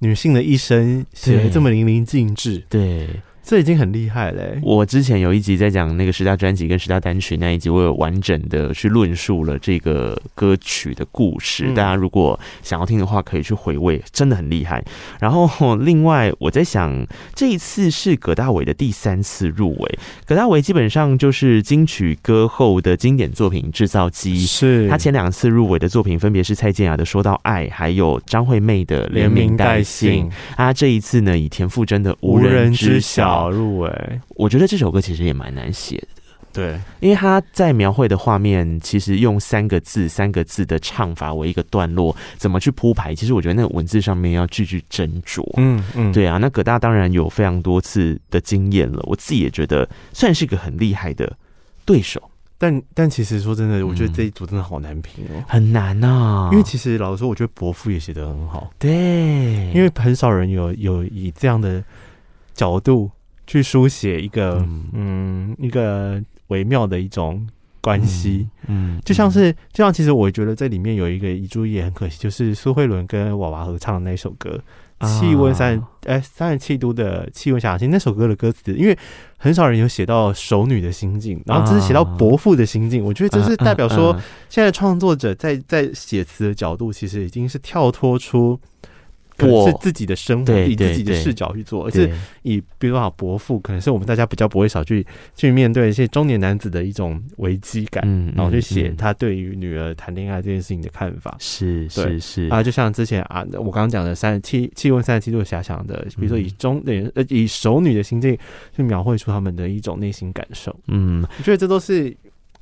[0.00, 3.08] 女性的一生写得这么淋漓尽致，对。
[3.44, 4.60] 这已经很厉害嘞、欸！
[4.62, 11.66] 我之前有一集在讲那个十大专辑跟十大单曲那一集，我有完整的去论述了这个歌曲的故事。
[11.74, 14.82] 大家如果想要听的话，可以去回味，真的很厉害。
[15.20, 19.98] 然后另外我在想，这一次是葛大为的第三次入围。
[20.24, 30.30] 葛大为基本上就是金曲歌后的经典作品制造机，是他前两次入围的作品分别是蔡健雅的《说到爱》，还有张惠妹的《连名带姓》。
[30.56, 36.08] 啊，这一次呢，以田馥甄的《无人知晓》好入围，我觉得这首歌其实也蛮难写的。
[36.54, 43.14] 对，因为他在描绘的画面，其实用三个字、三个字的唱法为一个段落，怎么去铺排？
[43.14, 45.42] 其实我觉得那个文字上面要句句斟酌。
[45.56, 46.36] 嗯嗯，对啊。
[46.36, 51.34] 那葛大当然有非常多次的经验了，我自己也觉得算是个很厉害的
[51.86, 52.22] 对手。
[52.58, 56.50] 但但其实说真的，我觉得这一组真的好难评哦、嗯，很难啊。
[56.52, 58.70] 因为其实老实说，我觉得伯父也写得很好。
[58.78, 58.90] 对，
[59.74, 61.82] 因为很少人有有以这样的
[62.52, 63.10] 角度。
[63.52, 67.46] 去书写一个嗯，嗯一个微妙的一种
[67.82, 74.58] 关系，嗯，就像是就像其实我觉得这里面有一个遗珠也很可惜，就是苏慧伦跟娃娃合唱的那首歌
[75.06, 78.98] 《气温三哎三十七度的气温下行》那首歌的歌词，因为
[79.36, 88.58] 很少人有写到熟女的心境，然后只是写到伯父的心境，我觉得这是代表说现在创作者在在写词的角度其实已经是跳脱出。
[89.38, 92.10] 是自己的生活，以自己的视角去做，而是
[92.42, 102.48] 以比如说伯父，可能是我们大家比较不会少去去面对一些中年男子的一种危机感，嗯，然后去写他对于女儿谈恋爱这件事情的看法，是是是。
[102.48, 108.36] 啊，就像之前啊，我刚刚讲的三十七气温三十七度遐想的，比如说以中年呃以熟女的心境
[108.76, 112.16] 去描绘出他们的一种内心感受，嗯，我觉得这都是。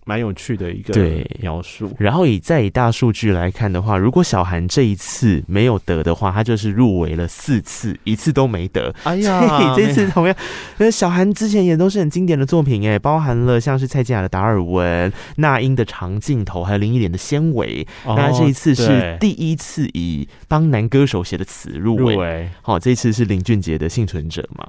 [0.05, 0.93] 蛮有趣的一个
[1.41, 1.95] 描述。
[1.99, 8.95] 然后以再以大数据来看的话，如果小韩这一次没有得的话，他就是入围了四次，一次都没得。
[9.05, 10.37] 哎呀， 这次同样，
[10.79, 17.87] 那小韩之前也都是很经典的作品哎，包含了像是蔡健雅的《达尔文》、那英的《长镜头》，还有林忆莲的《纤维》。
[18.17, 22.49] 那这一次是第一次以帮男歌手写的词入围。
[22.63, 24.67] 好，这一次是林俊杰的《幸存者》嘛。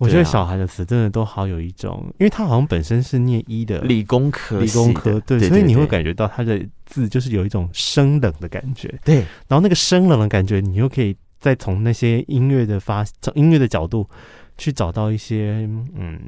[0.00, 9.16] 我觉得小孩的词真的都好有一种，因为他好像本身是念医的理工科，理工科对，所以你会感觉到他的字就是有一种生冷的感觉，对。
[9.46, 14.08] 然后那个生冷的感觉，你又可以再从那些音乐的发，从音乐的角度
[14.56, 16.18] 去找到一些嗯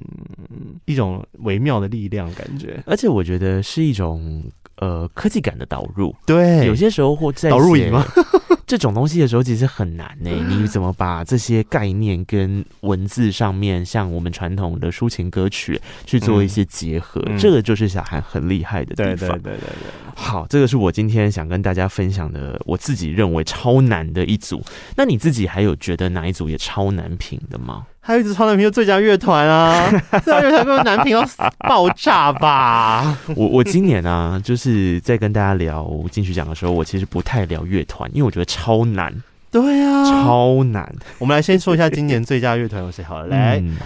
[0.84, 4.44] 一种微妙的力量感觉，而且我觉得是一种
[4.76, 6.66] 呃科技感的导入，对。
[6.66, 8.04] 有些时候或在导入仪吗？
[8.66, 17.22] 这种东西的时候其实很难呢、欸，你怎么把这些概念跟文字上面，像我们传统的抒情歌曲去做一些结合？
[17.38, 19.16] 这个就是小韩很厉害的地方。
[19.16, 20.12] 对对对对对。
[20.14, 24.62] 好，这个是我今天想跟大家分享的，我自己认为超难的一组。
[24.96, 27.86] 那你自己还有觉得哪一组也超难评的吗？
[28.04, 29.88] 还有一支超难评， 就最佳乐团啊！
[30.24, 31.24] 最佳乐团被难评到
[31.68, 33.16] 爆炸吧！
[33.36, 39.22] 我我今年啊，就是在跟大家聊金曲奖的时候，我其实不太聊乐团，因为我觉得超难。
[39.50, 40.94] 对啊，超难。
[41.18, 43.26] 我们来先说一下今年最佳乐团有谁好了。
[43.26, 43.76] 来，嗯、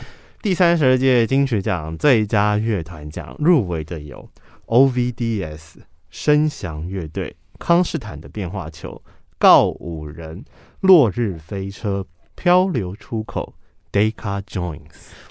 [0.42, 4.28] 第三十二届金曲奖最佳乐团奖入围的有
[4.66, 5.78] OVDS、
[6.10, 9.02] 声翔乐队、康斯坦的变化球、
[9.38, 10.44] 告五人、
[10.80, 13.54] 落日飞车、漂流出口。
[13.96, 14.80] Decca Joins，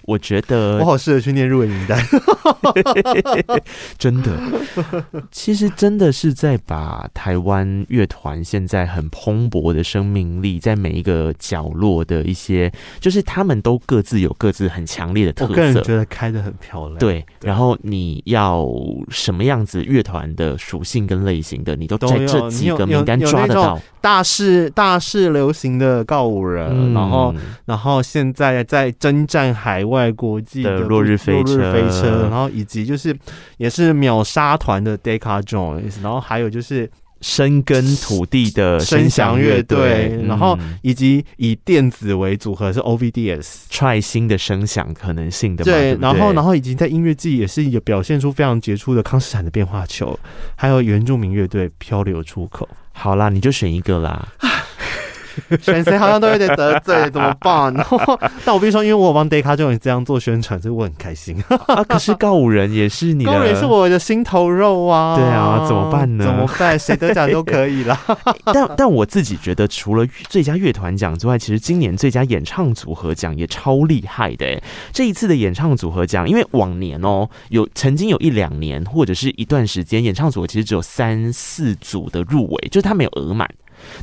[0.06, 2.04] 我觉得我好适合去念入围名单，
[4.00, 4.32] 真的，
[5.30, 16.98] 其实真的是在把台湾乐团现在很蓬勃的生命力，在每一个角落的一些，就是他们都各自有各自很强烈的特色，我个人觉得开的很漂亮。
[16.98, 18.68] 对，然后你要
[19.10, 23.80] 什么样子乐团的属性跟类型的，你都在这几个名单抓得到。
[24.06, 27.34] 大势大势流行的告五人，嗯、然后
[27.66, 33.18] 然后现在在征战海外国际的落日飞车，落日飞车，然后以及就是
[33.58, 36.88] 也是秒杀团的 Deca Jones，然后还有就是。
[37.22, 50.20] 深耕土地的声响乐队，然后以及以电子为组合是 OVDS，try 新的声响可能性的嘛，对，对，然后然后以及在音乐季也是有表现出非常杰出的康斯坦的变化球，
[50.56, 52.68] 还有原住民乐队漂流出口。
[52.98, 54.28] 好啦，你就选一个啦。
[55.62, 57.74] 选谁好像都有点得罪，怎么办？
[58.46, 61.42] 但我必须说，因为我帮 Deca Joins 这样做宣传，所以我很开心。
[61.68, 65.16] 啊，可是告五人也是你的，告五人也是我的心头肉啊。
[65.16, 66.26] 对啊，怎么办呢？
[66.26, 66.78] 怎么办？
[66.78, 68.00] 谁得奖都可以啦。
[68.46, 74.62] 但但我自己觉得，除了最佳乐团奖之外，其实今年最佳演唱组合奖也超厉害的。
[74.92, 83.50] 这一次的演唱组合奖，因为往年哦，有曾经有一两年或者是一段时间，演唱组合其实只有三四组的入围，就是他没有额满。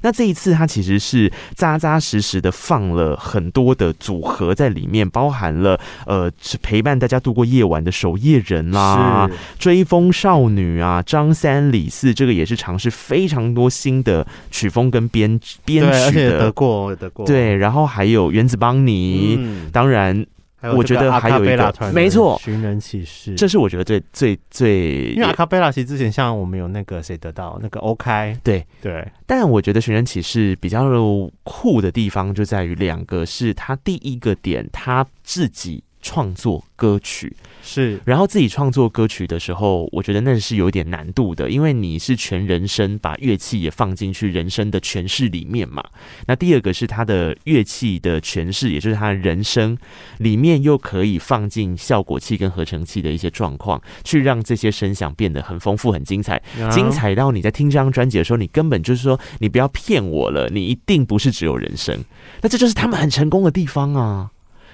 [0.03, 6.31] 那这一次，他其实是扎扎实实的放了很多的组合在里面，包含了呃，
[6.63, 20.27] 陪伴大家度过夜晚的守夜人啦，追风少女啊，张三李四，这个也是尝试非常多新的曲风跟编编曲的，得过得过，对，然后还有原子邦尼，嗯、当然。
[20.77, 28.65] 我觉得还有一个，没错，寻人启事，这是我觉得最最最，因为阿卡贝拉其实之前像我们有那个谁得到那个 OK，对。
[28.81, 30.85] 对，但我觉得寻人启事比较
[31.43, 35.83] 酷的地方就在于两个，是他第一个点他自己。
[36.03, 37.35] 创作歌曲。
[37.65, 45.83] 是，然后自己创作歌曲的时候，我觉得那是有点难度的，因为你是全人声，把乐器也放进去人声的诠释里面嘛。
[46.27, 49.79] 那第二个是他的乐器的诠释，也就是他的人声
[50.19, 56.43] 里面又可以放进效果器跟合成器的一些状况，去让这些声响变得很丰富、很精彩，
[56.73, 61.97] 精彩到你在听这张专辑的时候，你根本就是说，你不要骗我了，你一定不是只有人声。
[62.41, 64.31] 那这就是他们很成功的地方啊，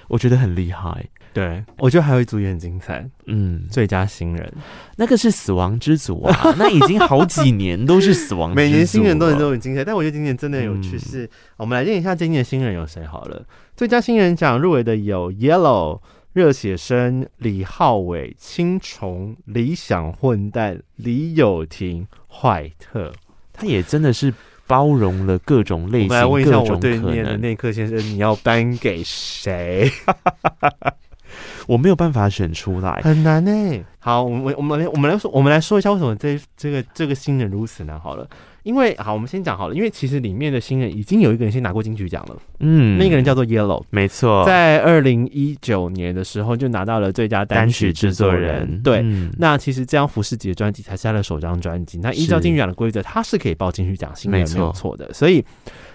[0.09, 1.07] 我觉得很厉害。
[1.31, 4.51] 对，我觉得还有一组也很精彩，嗯，最佳新人，
[4.97, 13.45] 那个是死亡之组啊， 那已经好几年都是死亡之组，每年新人都很都很精彩，但我觉得今年真的有趣是，我们来念一下今年的新人有谁好了。
[13.77, 16.01] 最佳新人奖入围的有 Yellow、
[16.33, 23.13] 热血生、李浩伟、青虫、理想混蛋、李友廷、坏特，
[23.53, 24.33] 他也真的是
[24.69, 26.07] 包容了各种类型。
[26.07, 29.91] 我们来问一下我对面的内克先生，你要颁给谁？
[31.65, 33.83] 我没有办法选出来，很难呢、欸。
[33.99, 37.99] 好，我们我们我们来说，我们来说一下为什么这这个这个新人如此难。
[37.99, 38.27] 好了，
[38.63, 48.81] 因为好，我们先讲好了，因为其实里面的新人已经有一个人先拿过金曲奖了，嗯，那个人叫做 Yellow，没错，在二零一九年的时候就拿到了最佳单曲制作人。
[48.81, 51.09] 对，嗯、那其实这张福士杰的专辑才是。
[51.09, 55.11] 他的首张专辑，那依照金曲奖的规则，他是可以报金曲奖新人没有错的。
[55.11, 55.43] 所以，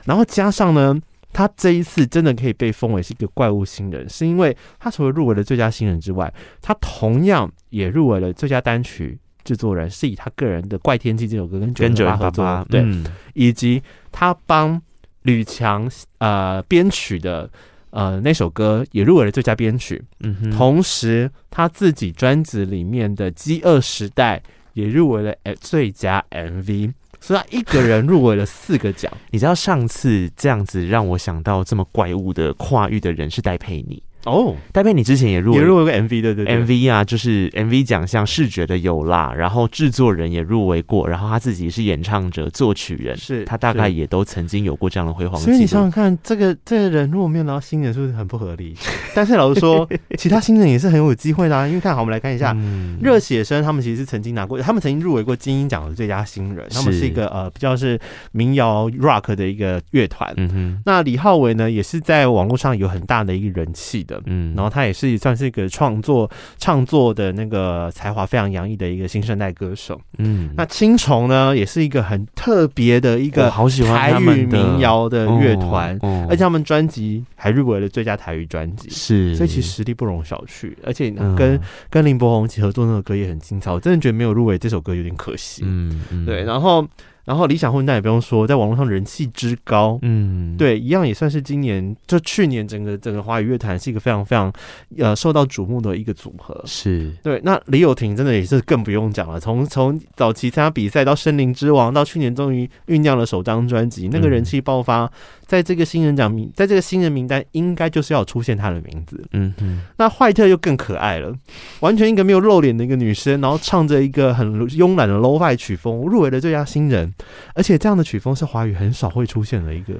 [0.06, 1.00] 然后加上呢。
[1.36, 14.80] 他这一次真的可以被封为是一个怪物新人，是因为他除了入围了最佳新人之外，他同样也入围了最佳单曲制作人，是以他个人的《怪天气》这首歌跟九零八合作，对，嗯、以及他帮
[15.22, 17.48] 吕强呃编曲的
[17.90, 24.38] 呃那首歌也入围了最佳编曲，嗯哼，同时他自己专辑里面的《饥饿时代》
[24.72, 26.92] 也入围了最佳 MV。
[27.20, 34.02] 所以他一个人入围了四个奖， 你知道上次这样子让我想到这么怪物的跨域的人是戴佩妮。
[34.24, 45.38] 哦，戴佩你之前也入围，也入围过 MV 对对对，MV 啊，就是 MV 奖项视觉的有啦，然后制作人也入围过，然后他自己是演唱者、作曲人，是他大概也都曾经有过这样的辉煌。
[45.38, 48.74] 所以你想想看，这个这个人如果没有拿到新人，是不是很不合理？
[49.14, 51.66] 但是老实说， 其他新人也是很有机会的啊。
[51.68, 52.56] 因为看好，我们来看一下，
[53.00, 58.00] 热血生他们其实是曾经拿过，他们曾经入围过金音奖的最佳新人，他们是一个呃比较是
[58.32, 60.32] 民谣 rock 的一个乐团。
[60.38, 64.13] 嗯哼，那李浩伟呢，也是在网络上有很大的一个人气的。
[64.26, 70.00] 嗯，然后他也是算是一个创作创作的那个才华非常洋溢的一个新生代歌手。
[70.18, 75.98] 嗯，那青虫呢，也是一个很特别的一个好喜欢台语民谣的乐团，
[76.28, 80.72] 而且他们专辑还入围了最佳台语专辑，是，所以其实实力不容小觑。
[80.84, 81.60] 而且跟
[81.90, 85.62] 跟林柏宏一起合作那首歌也很精彩，我真的觉得没有入围这首歌有点可惜。
[85.64, 86.86] 嗯，对，然后。
[87.24, 94.52] 然后理想混蛋也不用说，在网络上人气之高，嗯，对，一样也算是今年就去年整个整个华语乐坛是一个非常非常
[94.98, 97.40] 呃受到瞩目的一个组合，是对。
[97.44, 105.10] 那李友廷真的也是更不用讲了，从从早期参加比赛到森林之王，到去年终于酝酿了首张专辑，那个人气爆发，
[105.46, 109.80] 在这个新人奖名，在这个新人名单应该就是要出现他的名字，嗯嗯。
[109.96, 111.34] 那坏特又更可爱了，
[111.80, 117.13] 完全一个没有露脸的一个女生，然后唱着一个很慵懒的 low fi 曲风，入围了最佳新人。
[117.54, 119.94] 而且这样的曲风是华语很少会出现的一个，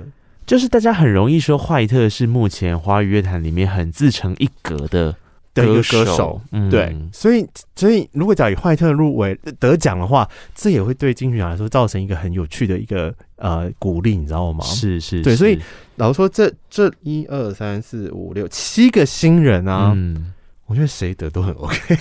[0.46, 5.14] 就是大家很容易说怀特是目前华语乐坛里面很自成一格的。
[5.54, 7.46] 的一个歌手，嗯、对，所以
[7.76, 14.64] 所以如果假以坏特入围得奖的话，这也会对金曲奖来说造成一个很有趣的一个呃鼓励，你知道吗？
[14.64, 15.56] 是是，对，所以
[15.94, 19.92] 老实说，这这一二三四五六七个新人啊。
[19.94, 20.33] 嗯
[20.74, 21.96] 我觉得谁得都很 OK，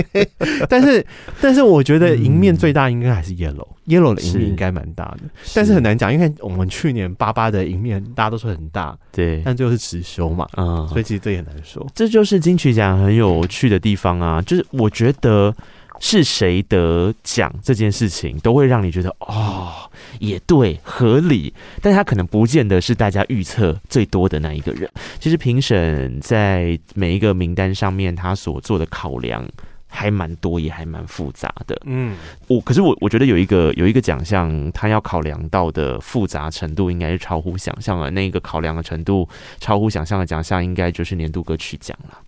[0.70, 1.04] 但是
[1.38, 5.52] 但是我觉得赢面最大应该还是 Yellow，Yellow、嗯、的赢面应该蛮大的，是。
[5.54, 15.54] 但是很难讲，因为我们去年八八的赢面大家都说很大，对，但最后是持修嘛，嗯，所以其实这也难说，这就是金曲奖很有趣的地方啊，就是我觉得。
[16.00, 19.72] 是谁得奖这件事情，都会让你觉得哦，
[20.18, 21.52] 也对，合理。
[21.82, 24.90] 但他可能不见得是大家预测最多的那一个人。
[25.20, 29.46] 其实评审在每一个名单上面，他所做的考量
[29.86, 31.78] 还蛮多，也还蛮复杂的。
[31.84, 32.16] 嗯，
[32.48, 38.10] 我可是我我觉得有一个有一个奖项，他要考量到的复杂程度，应该是超乎想象的。
[38.10, 39.28] 那个考量的程度
[39.58, 42.18] 超乎想象的奖项，应该就是年度歌曲奖了。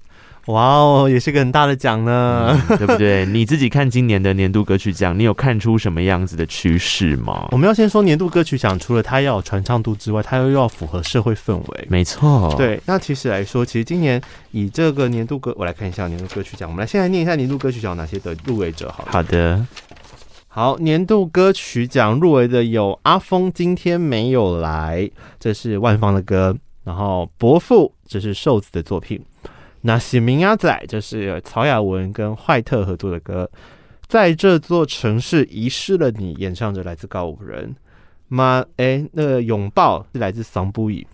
[0.47, 3.25] 哇哦，也是个很大的奖呢，嗯，对不对？
[3.31, 7.47] 你自己看今年的年度歌曲奖，你有看出什么样子的趋势吗？
[7.53, 11.87] 我们要先说年度歌曲奖，除了它要有传唱度之外，它又要符合社会氛围。
[11.89, 12.81] 没错，对。
[12.87, 14.21] 那其实来说，其实今年
[14.51, 16.69] 以这个年度歌，我来看一下年度歌曲奖。
[16.69, 19.13] 我们来先来念一下年度歌曲奖有哪些的入围者好了。
[19.13, 19.65] 好的，
[20.49, 26.57] 好，年度歌曲奖入围的有阿峰今天没有来，这是万芳的歌。
[26.85, 29.25] 然后伯父，这是瘦子的作品。
[29.83, 33.51] 那喜明鸭仔就是曹雅文跟坏特合作的歌，
[34.07, 37.75] 在这座城市遗失了你，演唱者来自告五人。
[38.29, 41.07] 妈哎，那个拥抱是来自桑布伊，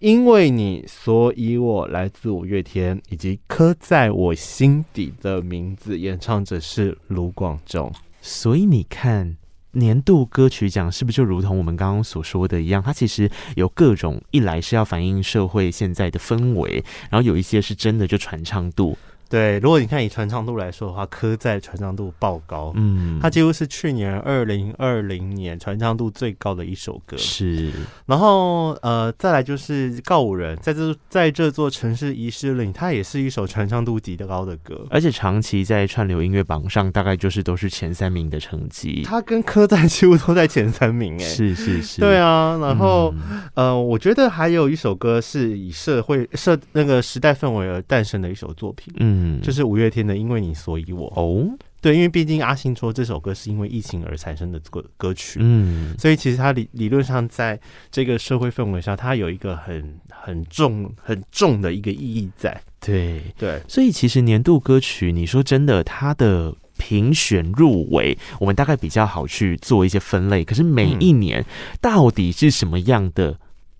[0.00, 7.90] 因为你，所以我来自五月天，以及刻在我心底的名字，演唱者是卢广仲。
[8.20, 9.36] 所以你看。
[9.72, 12.82] 年度歌曲奖是不是就如同我们刚刚所说的一样？
[12.82, 18.96] 它其实有各种，一来是要反映社会现在的氛围，然后有一些是真的就传唱度。
[19.28, 27.16] 对，如果你看以传唱度来说的话，科在传唱度爆高，嗯，它几乎是去年二零二零年传唱度最高的一首歌。
[27.18, 27.70] 是，
[28.06, 39.02] 然后呃，再来就是告五人，在这在这座城市遗失了你，它也是一首传唱度极高的歌，而且长期在串流音乐榜上，大概就是都是前三名的成绩。
[39.04, 42.56] 它跟科在几乎都在前三名，哎，是是是，对啊。
[42.62, 49.17] 然后、嗯、呃，我觉得还有一首歌是以社会社那个时代氛围而诞生的一首作品，嗯。
[49.18, 51.48] 嗯，就是五月天的《因为你所以我》哦，
[51.80, 57.58] 对，因为毕竟阿信说这首歌是因为疫情而产生的歌歌曲，嗯，所以其实它理理论上在
[57.90, 63.20] 这个社会氛围下，它有一个很很重很重的一个意义在，对。
[63.36, 71.44] 对，对所以其实年度歌曲，你说真的，它的评选入围，我们大概比较好去做一些分类，可是每一年
[71.80, 73.38] 到底是什么样的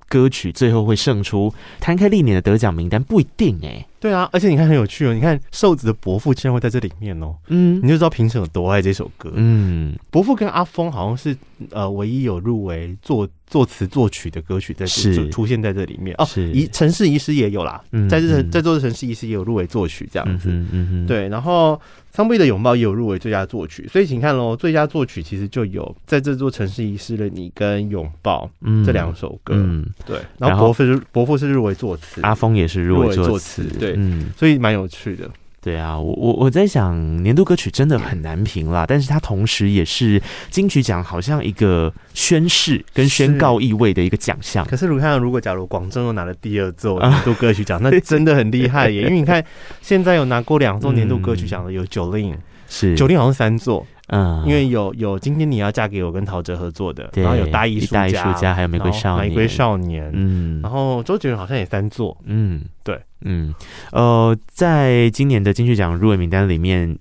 [0.08, 1.52] 歌曲最后会胜出？
[1.80, 3.86] 摊开历年的得奖名单，不一定哎、欸。
[4.00, 11.36] 对啊，而且你看很有趣哦，你看瘦子的伯父竟然会在这里面哦，嗯，你就知道评审有多爱这首歌，嗯，伯父跟阿峰好像是
[11.70, 15.28] 呃唯一有入围作作词作曲的歌曲在是。
[15.30, 16.14] 出现在这里面。
[16.18, 16.48] 哦，是。
[16.52, 21.80] 遗城市遗失也有啦，嗯、在这在座的城市遗失也有入围作曲这样子，嗯嗯嗯，对，然后
[22.18, 28.50] 桑布伊的拥抱也有入围最佳作曲，所以请看喽，最佳作曲其实就有在这座城市遗失了你跟拥抱
[28.84, 33.92] 这两首歌，嗯，对，然后伯父是伯父是入围作词，阿峰也是入围作词，对。
[33.92, 35.30] 对，嗯，所以蛮有趣的。
[35.60, 44.64] 对啊，我我我在想，年度歌曲真的很难评啦，但是它同时也是金曲奖好像一个宣誓跟宣告意味的一个奖项。
[44.64, 49.02] 可是，如看如果假如广州又拿了第二座 年度歌曲奖，那真的很厉害耶！
[49.04, 49.44] 因为你看，
[49.82, 52.36] 现在有拿过两座年度歌曲奖的有 Jolin，
[52.68, 53.86] 是 Jolin 好像三座。
[54.10, 63.54] 嗯，因为有有今天你要嫁给我跟陶喆合作的，然后有大艺术家，还有玫瑰少年，玫瑰少年，嗯，然后周杰伦好像也三座，嗯，对，嗯，
[63.92, 66.98] 呃，在今年的金曲奖入围名单里面。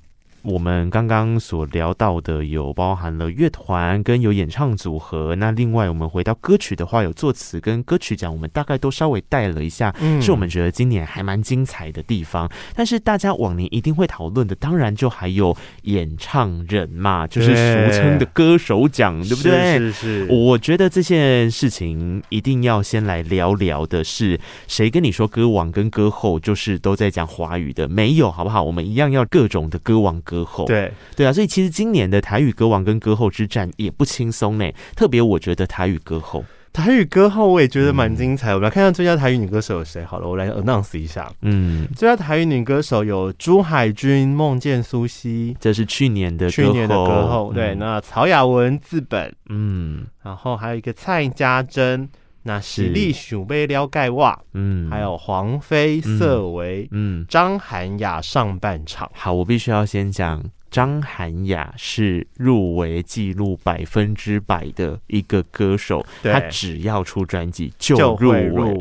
[0.47, 12.49] 我们刚刚所聊到的有包含了乐团跟有演唱组合，那另外我们回到歌曲的话，有作词跟歌曲奖，我们大概都稍微带了一下，嗯，是我们觉得今年还蛮精彩的地方。
[12.73, 19.77] 但是大家往年一定会讨论的，当然就还有演唱人嘛，就是俗称的歌手奖，对，对不对？
[19.77, 20.31] 是是是。
[20.31, 27.89] 我觉得这件事情一定要先来聊聊的是，谁跟你说歌王跟歌后就是都在讲华语的？
[27.89, 28.63] 没有，好不好？
[28.63, 30.36] 我们一样要各种的歌王歌。
[30.37, 30.65] 歌后。
[30.65, 30.91] 对。
[31.15, 34.71] 对啊，所以其实今年的台语歌王跟歌后之战也不轻松呢。
[34.95, 41.31] 特别我觉得台语歌后，台语歌后我也觉得蛮精彩，嗯、我们来看看最佳台语女歌手有谁好了，我来 announce 一下。
[41.41, 47.51] 嗯，最佳台语女歌手有朱海军、梦见苏西，这是去年的去年的歌后。
[47.53, 52.07] 对，嗯、那曹雅文字本，嗯，然后还有一个蔡家珍，
[52.47, 59.11] 那实力鼠杯撩盖袜，嗯，还有黄飞色违，嗯，张涵雅上半场。
[59.13, 60.43] 好，我必须要先讲。
[60.69, 68.31] 张涵雅是入围记录百分之百的一个歌手，对他只要出专辑就入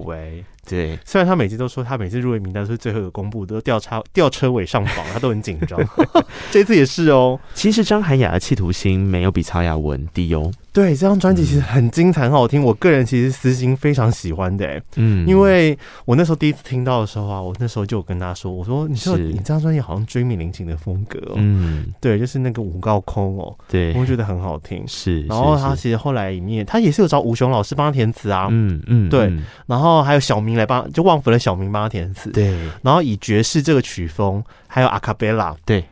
[0.05, 0.45] 围。
[0.69, 5.81] 对，虽然他每次都说他每次入围名单都是最后一个公布，都吊车 吊车尾上榜，他都很紧张。
[6.51, 7.39] 这次也是哦。
[7.55, 10.51] 其实张涵雅的企图心没有比曹雅文低哦。
[10.77, 12.63] 对，这张专辑其实很精彩，很好听。
[12.63, 24.87] 我个人其实私心非常喜欢的，嗯，因为我那时候第一次听到的时候啊，我那时候就有跟他说，我说你说你这张专辑好像追名林琴的风格哦，嗯，对，就是那个五高空哦，对，我觉得很好听。
[24.87, 29.33] 是，然后他其实后来里面他也是有找吴雄老师帮他填词啊，嗯嗯，对，
[29.67, 35.83] 然后还有小明来帮，就旺福的小明帮他填词，对，然后以爵士这个曲风，还有阿卡贝拉，对。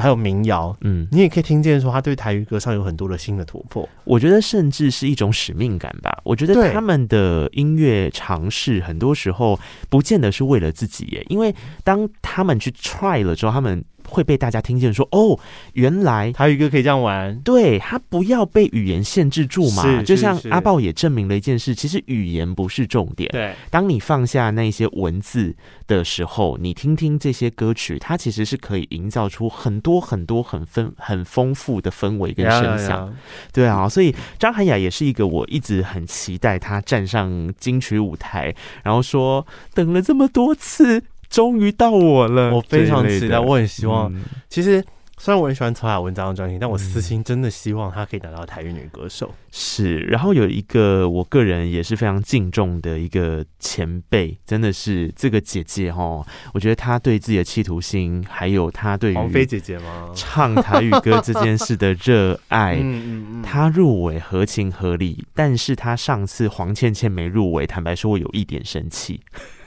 [0.00, 3.88] 还有民谣，嗯，你也可以听见说他对台语歌上有很多的新的突破。
[4.04, 6.18] 我觉得甚至是一种使命感吧。
[6.24, 13.84] 我觉得他们的音乐尝试很多时候不见得是为了自己耶，因为当他们去 try 了之后，他们。
[14.10, 15.38] 会被大家听见说哦，
[15.74, 17.38] 原来台语歌可以这样玩。
[17.40, 20.02] 对，他不要被语言限制住嘛。
[20.02, 23.30] 就像阿豹也证明了一件事，其实语言不是重点。
[23.30, 25.54] 对，当你放下那些文字
[25.86, 33.14] 的时候，你听听这些歌曲，它其实是可以营造出很多很多很丰很丰富的氛围跟声响。
[33.52, 41.04] 对啊，所以张涵雅也是一个我一直很期待她站上金曲舞台，然后说等了这么多次。
[41.30, 44.12] 终于到我了，我非常期待，我很希望。
[44.12, 44.84] 嗯、其实
[45.16, 49.32] 虽然我很喜欢曹雅文这张专辑，但我私心真的希望她可以拿到台语女歌手。
[49.52, 60.10] 是，然后有一个我个人也是非常敬重的一个前辈，真的是这个姐姐哈，我觉得她对自己的企图心，还有她对于黄妃姐姐吗？
[60.14, 69.20] 唱台语歌这件事的热爱， 嗯嗯嗯，她入围合情合理，但是她上次黄倩倩没入围，坦白说我有一点生气。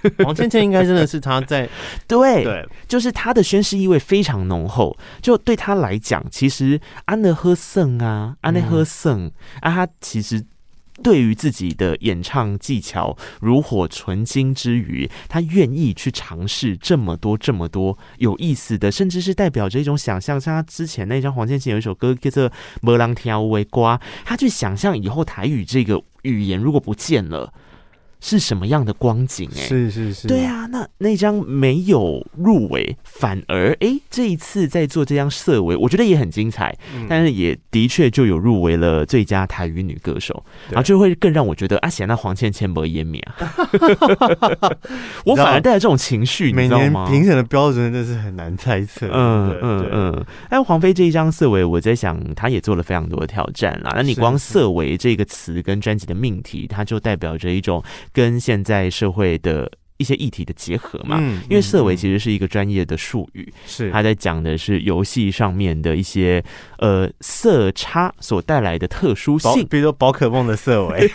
[0.24, 1.70] 黄倩倩应该真的是他在
[2.08, 4.97] 对对，就是他的宣誓意味非常浓厚。
[5.22, 9.32] 就对他来讲，其实安德赫森啊，安德赫森
[9.62, 10.43] 啊，他其实
[11.01, 20.39] 对于自己的演唱技巧如火纯青之余，他愿意去尝试这么多这么多有意思的，甚至是代表着一种想象。
[20.39, 22.49] 像他之前那张黄倩倩有一首歌叫做
[22.82, 23.82] 《没人听有的歌》，
[24.24, 27.51] 他去想象以后台语这个语言如果不见了。
[28.26, 29.49] 是什么样的光景？
[29.53, 29.61] 欸？
[29.61, 43.36] 哎，是是是，对啊，那那张没有入围，反而哎、欸，这一次在做这张色违，我觉得也很精彩，嗯、但是也的确就有入围了最佳台语女歌手，然后就会更让我觉得啊，显那黄倩倩不湮灭啊，
[45.26, 50.26] 我反而带着这种情绪，每年评审的标准真的是很难猜测，嗯嗯嗯。
[50.47, 53.91] 哎，黄飞这一张色违，我在想，她也做了非常多的挑战啦。
[53.97, 57.84] 那你光色违这个词跟专辑的命题，它就代表着一种。
[58.14, 63.91] 跟现在社会的一些议题的结合嘛，嗯、因为色违其实是一个专业的术语，是。
[63.91, 66.43] 他在讲的是游戏上面的一些
[66.84, 71.09] 呃色差所带来的特殊性，比如说宝可梦的色尾，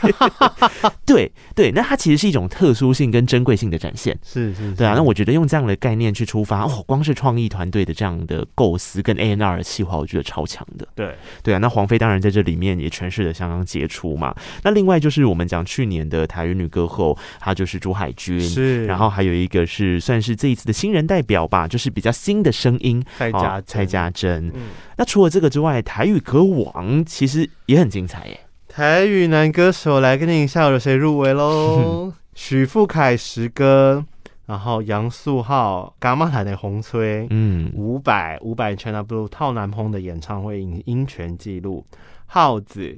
[1.04, 11.14] 对对，那它其实是一种特殊性跟珍贵性的展现，是是，是，对啊，那我觉得用这样的概念去出发，哦，光是创意团队的这样的构思跟 A N R 的企划，我觉得超强的，对。
[11.42, 18.86] 对啊，那黄飞当然在这里面也诠释的相当杰出嘛，那另外就是我们讲去年的台语女歌后，她就是朱海军是。
[18.86, 24.48] 然后还有一个是算是这一次的新人代表吧，就是比较新的声音，蔡家蔡家珍。
[24.54, 28.38] 嗯，那除了这个之外，台语歌王其实也很精彩耶。
[28.68, 32.12] 台语男歌手来跟你一下有谁入围喽？
[32.32, 34.04] 许富凯十歌，
[34.46, 41.84] 然后杨素浩、伽马台的红吹，嗯，伍佰伍佰 China Blue 套男朋的演唱会音音权记录，
[42.26, 42.96] 耗子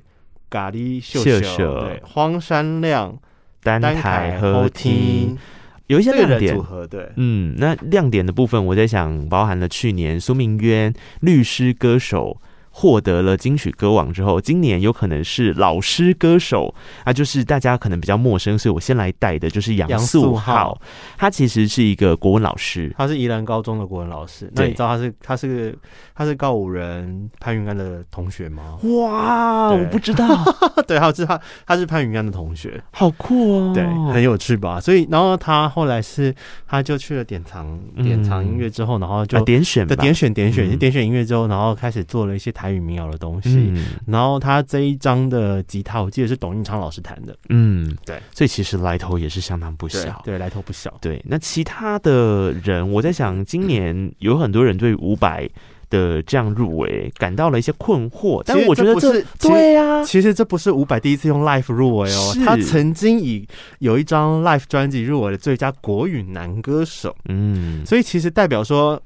[0.51, 3.19] 咖喱秀秀，秀秀对，荒山亮
[3.63, 5.39] 单台合听。
[5.87, 10.93] 有一些亮点组合，对，嗯，那亮点的部分，我在想，包含了去年苏明渊
[11.23, 12.39] 律师歌手。
[12.73, 16.73] 获得了金曲歌王之后，今年有可能是老师歌手
[17.05, 20.81] 啊，就是大家可能比较陌生，所以我先来带的就是杨素浩，
[21.19, 24.49] 他其实是一个国文老师，他是宜兰高中的国文老师。
[24.55, 25.77] 那你知道他是他是个
[26.15, 28.79] 他是告五人潘云安的同学吗？
[28.83, 30.29] 哇，我不知道，
[30.87, 34.81] 对，他是他他是潘云安的同学，好酷哦，对，很有趣吧？
[34.81, 36.33] 所以然后他后来是
[36.69, 42.55] 他就去了典藏典藏音乐之后，然后就点选点选点选点选音乐之后，然后开始做了一些。
[42.61, 43.71] 台语民谣的东西。
[43.71, 47.35] 嗯、然后他这一张的吉他，我记得是董运昌老师弹的。
[47.49, 50.21] 嗯，对，所以其实来头也是相当不小。
[50.23, 50.93] 对，对，来头不小。
[51.01, 55.49] 对，那其他的人，我在想，今年有很多人对伍佰
[55.89, 63.49] 的这样入围感到了一些困惑，但我觉得这，这对呀、啊，其实这不是伍佰第一次用 live 入围哦，他曾经以
[63.79, 67.17] 有一张 live 专辑入围的最佳国语男歌手。
[67.31, 69.01] 嗯，所以其实代表说，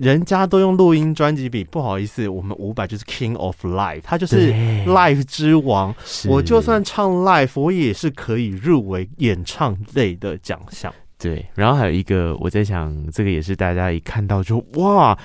[0.00, 4.50] 人家都用录音专辑比，不好意思，我们伍佰就是 King of Live，他就是
[4.86, 5.94] live 之王。
[6.26, 10.90] 我就算唱 live，我也是可以入围演唱类的奖项。
[11.18, 15.16] 对，然后还有一个，我在想，这个也是大家一看到就哇。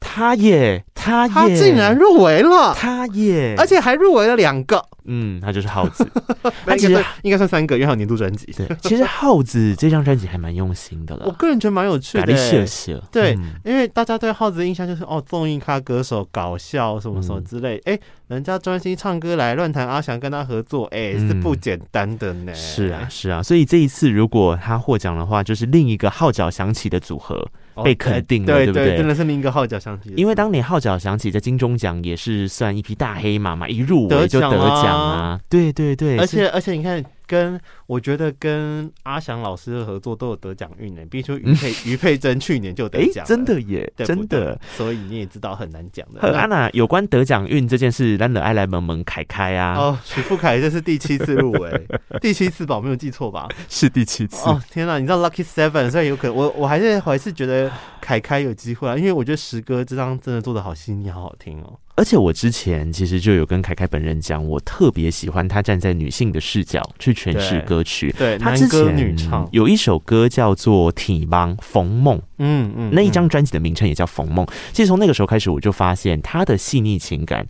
[0.00, 4.84] 他也，他也，他竟然入围了，他也，而且还入围了两个。
[5.10, 6.06] 嗯，他就是耗子，
[6.66, 8.44] 他其实应该算三个，因为还有年度专辑。
[8.54, 12.36] 对，其实耗子这张专辑还蛮用心的了，我个人觉得蛮有趣的。
[12.36, 13.00] 谢谢。
[13.10, 13.34] 对，
[13.64, 17.80] 因为大家对耗子的印象就是哦，综艺咖歌手，搞笑什么什么之类。
[17.86, 22.54] 哎，人家专心唱歌来乱弹，阿翔跟他合作，哎，是不简单的呢。
[22.54, 23.42] 是啊，是啊。
[23.42, 27.48] 所以这一次如果他获奖的话，就是另一个号角响起的组合
[27.84, 28.96] 被肯定了，对不对？
[28.96, 30.12] 真的是另一个号角响起。
[30.16, 34.86] 因为当年号角响起，在金钟奖也是算一匹大黑马嘛，一入围就得奖。
[34.86, 37.04] 啊，对对对，而且而且你看。
[37.28, 46.20] 跟我觉得跟阿翔老师的合作都有得奖运呢，比如说于佩于佩珍去年就得奖，真的耶，真的，所以你也知道很难讲的。
[46.36, 49.76] 安娜有关得奖运这件事，难得爱来萌萌凯凯啊。
[49.76, 51.86] 哦，许富凯这是第七次入围，
[52.20, 53.46] 第七次吧，我没有记错吧？
[53.68, 54.48] 是第七次。
[54.48, 57.70] 哦，天哪，你知道 Lucky Seven，所以有可能我我还是我还是觉得
[58.00, 61.78] 凯凯有机会啊，因为我觉得石哥这张真的做的好细腻，好好听哦。
[61.98, 68.14] 而且我之前其实就有跟凯凯本人讲，我特别喜欢他站在女性的视角去诠释歌曲。
[68.16, 69.16] 对，他之前
[69.50, 74.46] 有一首歌叫做《体邦冯梦》，嗯嗯，那一张专辑的名称也叫《冯梦》。
[74.72, 77.44] 其实从那个时候开始，我就发现他的细腻情感。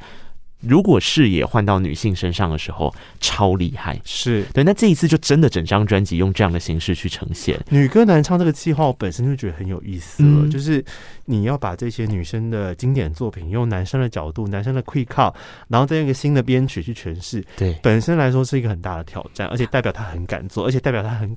[0.61, 4.64] 如果视野换到女性身上的时候，超厉害，是对。
[4.64, 10.46] 那这一次就真的整张专辑用这样的形式去呈现女歌男唱这个计划，我本身就觉得很有意思了。
[10.46, 10.84] 嗯、就是
[11.26, 15.34] 你要把这些女生的经典作品用男生的角度、男生的 quick call，
[15.68, 21.36] 然后再用一个新的编曲去诠释，对，本身来说是一个很大的挑战，而且代表他很敢做，而且代表他很。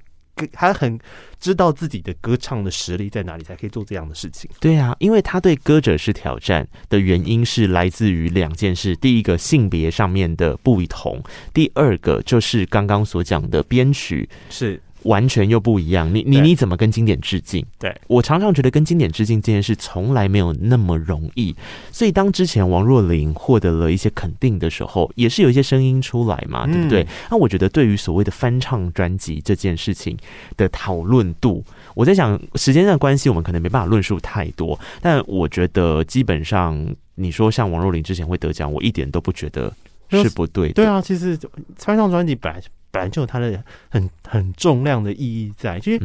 [0.52, 1.00] 他很
[1.40, 4.50] 知道自己的歌唱的实力在哪里，才可以做这样的事情。
[4.60, 11.22] 对啊，因为他对歌者是挑战的原因是来自于两件事：第一个性别上面的不同，
[11.54, 14.82] 第二个就是刚刚所讲的编曲是。
[15.04, 17.66] 完全又不一样，你你你怎么跟经典致敬？
[17.80, 21.56] 对，我常常觉得跟经典致敬这件事从来没有那么容易，
[21.92, 27.06] 所以当之前王若琳获得了一些肯定的时候，也是有一些声音出来嘛，对不对？
[27.30, 30.18] 那我觉得对于所谓的翻唱专辑这件事情
[30.56, 31.64] 的讨论度，
[31.96, 39.74] 我在想时间上的关系，我们可能没办法论述太多，但我觉得基本上你说像王若琳之前会得奖，我一点都不觉得
[40.10, 40.74] 是不对的。
[40.76, 41.38] 对啊，其实
[41.78, 42.62] 翻唱专辑本来。
[42.92, 46.04] 本来就有它的很很重量的意义在，其实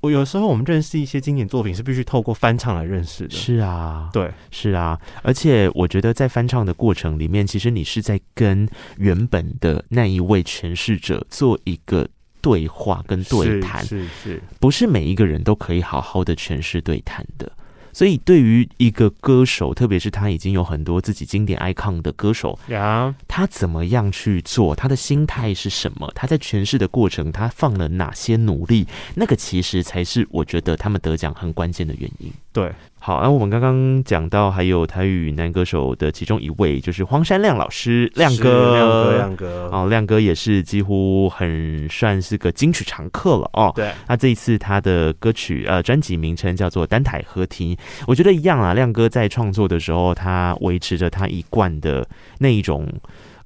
[0.00, 3.30] 我有时候我们认识一些经典作品是必须透过翻唱来认识的。
[3.30, 12.06] 是啊，对，是啊，而且我觉得在翻唱的过程里面，其实你是在跟原本的那一位诠释者做一个
[12.40, 17.50] 对话跟对谈，是是，不是每一个人都可以好好的诠释对谈的。
[17.98, 24.72] 所以，对于一个歌手，特别是他已经有很多自己经典 icon 的歌手，呀，他怎么样去做？
[24.72, 26.08] 他的心态是什么？
[26.14, 28.86] 他在诠释的过程，他放了哪些努力？
[29.16, 32.32] 那个其实才是我觉得他们得奖很关键的原因。
[32.58, 32.72] 对。
[33.00, 43.72] 好，那我们刚刚讲到还有台语男歌手的其中一位，就是荒山亮老师，亮哥，亮哥，亮哥，哦，亮哥也是几乎很算是个金曲常客了哦。
[43.74, 47.74] 对，那这一次他的歌曲呃专辑名称叫做《单台合听》，
[48.06, 48.74] 我觉得一样啊。
[48.74, 52.06] 亮哥在创作的时候，他维持着他一贯的
[52.40, 52.86] 那一种。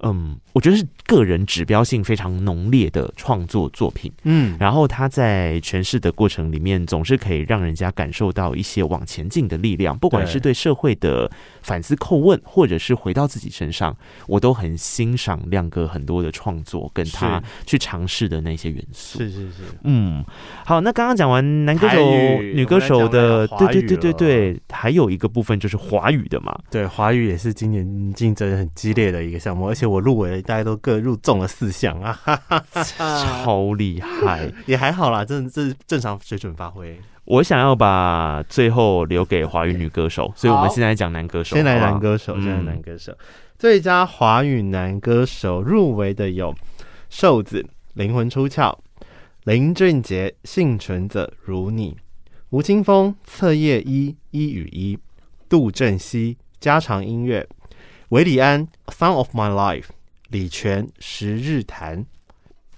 [0.03, 4.13] 嗯，我觉得是个人指标性非常浓烈的创作作品。
[4.25, 11.31] 嗯，然后他在诠释的过程里面，总是可以让人家感受到一些往前进的力量，不管是对社会的
[11.63, 13.97] 反思叩问，或者是回到自己身上，
[14.27, 19.21] 我都很欣赏亮哥很多的创作，跟他去尝试的那些元素。
[19.21, 20.25] 是是是，嗯，
[20.67, 22.01] 好，那刚刚讲完男歌手、
[22.43, 26.59] 女歌手的，对对对对对，还有一个部分就是华语的嘛。
[26.71, 29.92] 对，华语也是今年竞争很激烈的一个项目，而且。
[29.93, 36.99] 我入围了，大家都各入中了四项啊，哈哈哈， 超厉害， 也还好啦，这这正常水准发挥。
[37.25, 41.55] 我想要把最后留给华语女歌手，所以我们现在讲男歌手。
[41.55, 43.13] 先来男歌手，先来男歌手，
[43.57, 46.53] 最佳华语男歌手入围的有
[47.09, 47.65] 瘦子、
[47.95, 48.77] 灵魂出窍、
[49.45, 51.97] 林俊杰、幸存者如你、
[52.51, 54.99] 吴青峰、册叶一、一与一、
[55.49, 57.47] 杜振熙、家常音乐。
[58.13, 59.85] 韦礼安《Song of My Life》，
[60.29, 62.01] 李泉《十日谈》。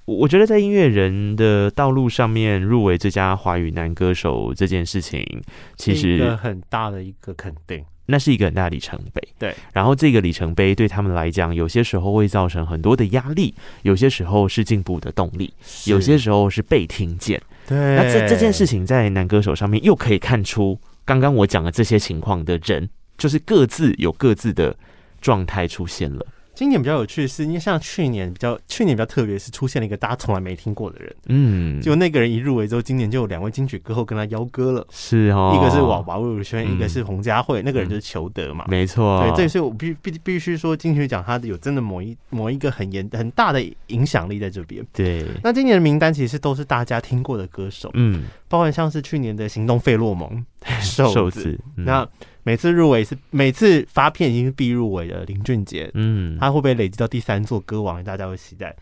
[0.05, 5.27] 我觉得在音乐人的道路上面入围最佳华语男歌手这件事情，
[5.75, 9.21] 其实一个很大的一个肯定，那是一个很大的里程碑。
[9.37, 15.53] 对，然后这个里程碑对他们来讲，有些时候会造成很多的压力，有些时候是进步的动力，
[15.87, 17.43] 有些时候是被听见。
[17.67, 24.77] 对，那这这件事情在男歌手上面又可以看出，刚刚我讲的这些情况的人，就是各自有各自的
[25.25, 26.27] 状态出现了。
[26.55, 50.47] 今年比较有趣的是，因为像去年比较，去年比较特别，是出现了一个大家从来没听过的人，嗯，就那个人一入围之后，今年就有两位金曲歌后跟他邀歌了，是哦，一个是娃娃魏如萱，一个是洪佳慧，那个人就是裘德嘛，没错，对，这是我必必必须说金曲奖他有真的某一某一个很严很大的影响力在这边，对，那今年的名单其实都是大家听过的歌手，嗯，包括像是去年的行动费洛蒙，
[50.81, 52.09] 瘦子， 那。
[52.45, 58.05] 每次入围是每次发片已经是必入围的林俊杰，嗯，他会不会累积到第三座歌王？
[58.05, 58.77] 大家会期待。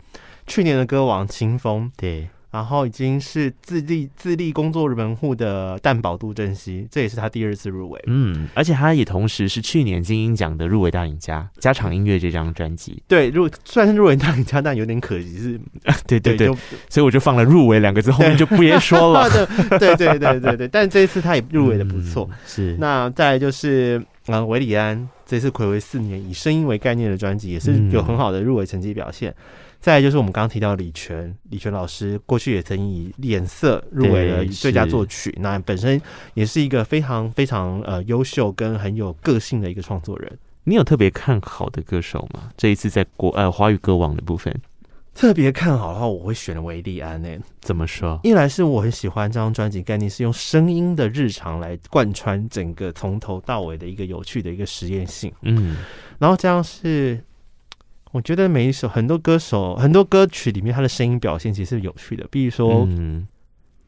[0.45, 2.27] 去年的歌王清风，对。
[2.53, 7.99] 然后已经是自立自立工作门户的蛋堡杜振熙，这也是他第二次入围。
[8.05, 13.01] 嗯，而且他也同时是去年金音奖的入围大赢家，家常音乐这张专辑。
[13.07, 15.59] 对，入虽然是入围大赢家，但有点可惜是，
[16.05, 16.47] 对对对，
[16.89, 19.27] 所以我就放了入围两个字，后面就不别 说了。
[19.79, 22.29] 对对对对对，但这一次他也入围的不错。
[22.31, 29.31] 嗯、是，那再来就是啊，韦礼安这次暌违四年以声音为概念的专辑，也是有很好的入围成绩表现。
[29.31, 29.43] 嗯
[29.83, 36.01] 再来就是我们刚刚提到李泉，李泉老师过去也曾以《脸色》入围了最佳作曲，那本身
[36.35, 40.39] 也是一个非常非常呃优秀跟很有个性的一个创作人。
[40.63, 42.49] 你有特别看好的歌手吗？
[42.55, 44.55] 这一次在国呃华语歌王的部分，
[45.13, 47.41] 特别看好的话，我会选维利安诶、欸。
[47.59, 48.17] 怎么说？
[48.23, 55.75] 一来是我很喜欢这张专辑概念是用声音的日常来贯穿整个从头到尾的一个有趣的一个实验性，嗯，
[56.19, 57.21] 然后这样是。
[58.13, 62.25] 我觉得每一首很多歌手很多歌曲里面，他的声音表现其实是有趣的。
[62.29, 62.87] 比如说，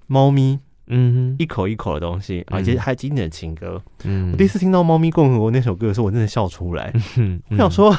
[0.07, 3.80] 猫咪，嗯，一口一口的东西，而且还经典的情歌。
[4.03, 6.91] 嗯，我第一次听到《猫咪共和国》那首歌的时候，我真的笑出来。
[7.17, 7.95] 嗯， 我想说，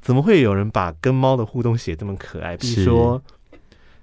[0.00, 2.56] 怎么会有人把跟猫的互动写这么可爱？
[2.56, 3.22] 比如说，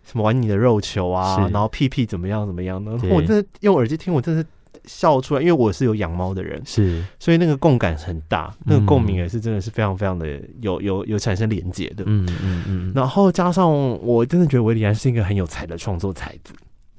[0.06, 2.98] 什么玩你的肉球啊，然后屁屁怎么样怎么样呢？
[3.12, 4.48] 我真的用耳机听，我真的是。
[4.86, 12.92] 笑出来，因为我是有养猫的人，是，所以那个共感很大，那个共鸣也是真的是非常非常的有有有产生连接的，嗯嗯嗯。
[12.96, 13.72] 然后加上
[14.06, 16.54] 我真的觉得维里安是一个很有才的创作才子。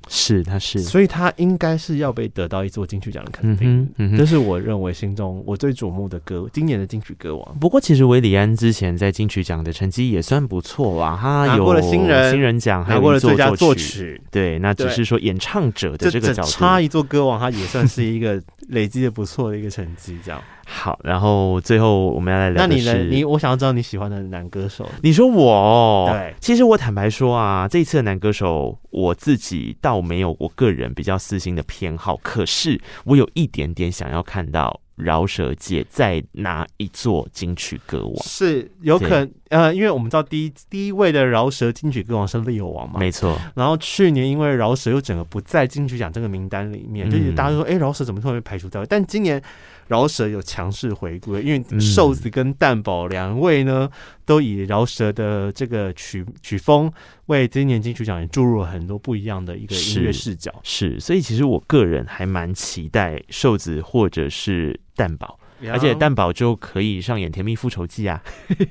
[0.09, 3.83] 是，他是，所以他应该是要被得到一座金曲奖的肯定。
[3.97, 7.59] 嗯，嗯，这是我认为心中我最瞩目的歌，今年的金曲歌王。
[7.59, 14.21] 不过，其实韦礼安之前在金曲奖的成绩也算不错啊，他有拿过了新人新人奖，拿过了最佳作曲。
[14.31, 20.41] 对，那只是说演唱者的这个角度，差一座歌王，他也算是一个累积的不错的一个成绩，这样。
[20.67, 22.95] 好，然后最后我们要来聊那你呢？
[23.05, 24.89] 你我想要知道你喜欢的男歌手。
[25.03, 26.09] 你说我？
[26.11, 43.39] 对，其实我坦白说啊，这一次的男歌手，我自己倒没有我个人比较私心的偏好，可是我有一点点想要看到饶舌界在哪一座金曲歌王，是有可能呃，因为我们知道第一第一位的饶舌金曲歌王是 Leo 王嘛，没错。
[43.55, 48.85] 然后去年因为饶舌又整个不在金曲奖这个名单里面，嗯、就是大家都说，哎，饶舌怎么突然被排除掉？
[48.87, 49.43] 但今年。
[49.89, 53.91] 饶舌有强势回归，因为瘦子跟蛋宝两位呢，
[54.25, 56.93] 都以饶舌的这个曲曲风
[57.27, 60.53] 为今年金曲奖也注入了很多不一样的一个音乐视角。
[60.63, 65.39] 是，是，所以其实我个人还蛮期待瘦子或者是蛋宝。
[65.71, 68.21] 而且蛋宝就可以上演《甜蜜复仇记》啊，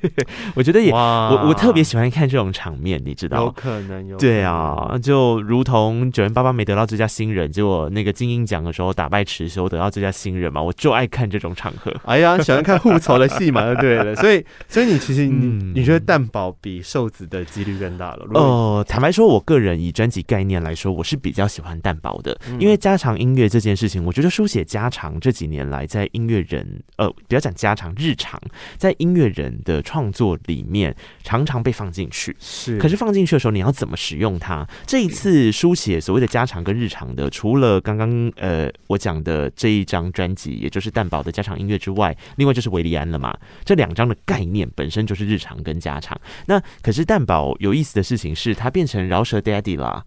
[0.56, 3.44] 我觉得也哇我我特别喜欢看这种场面，你知道？
[3.44, 4.18] 有可能有。
[4.18, 11.92] 对啊，就如同九零八八没得到最佳新人，结果那个金音奖的时候打败池修得到最佳新人嘛，我就爱看这种场合。
[12.06, 18.28] 哎呀，喜欢看复仇的戏嘛，就对了， 所以所以你其实你、嗯、你觉得蛋宝比瘦子的几率更大了？
[18.34, 26.72] 哦、呃，坦白说，我个人以专辑概念来说，我是比较喜欢蛋宝的，嗯、因为家常音乐这件事情，我觉得书写家常这几年来在音乐人。
[26.97, 28.41] 呃，不要讲家常日常，
[28.78, 32.36] 在音乐人的创作里面，常常被放进去。
[32.39, 34.67] 是，可是放进去的时候，你要怎么使用它？
[34.86, 43.38] 这一次书写所谓的家常跟日常的，除了刚刚呃我讲的这一张专辑，也就是蛋宝的家常音乐之外，另外就是维利安了嘛。
[43.63, 46.19] 这两张的概念本身就是日常跟家常。
[46.45, 50.03] 那可是蛋宝有意思的事情是，他变成饶舌 daddy 啦，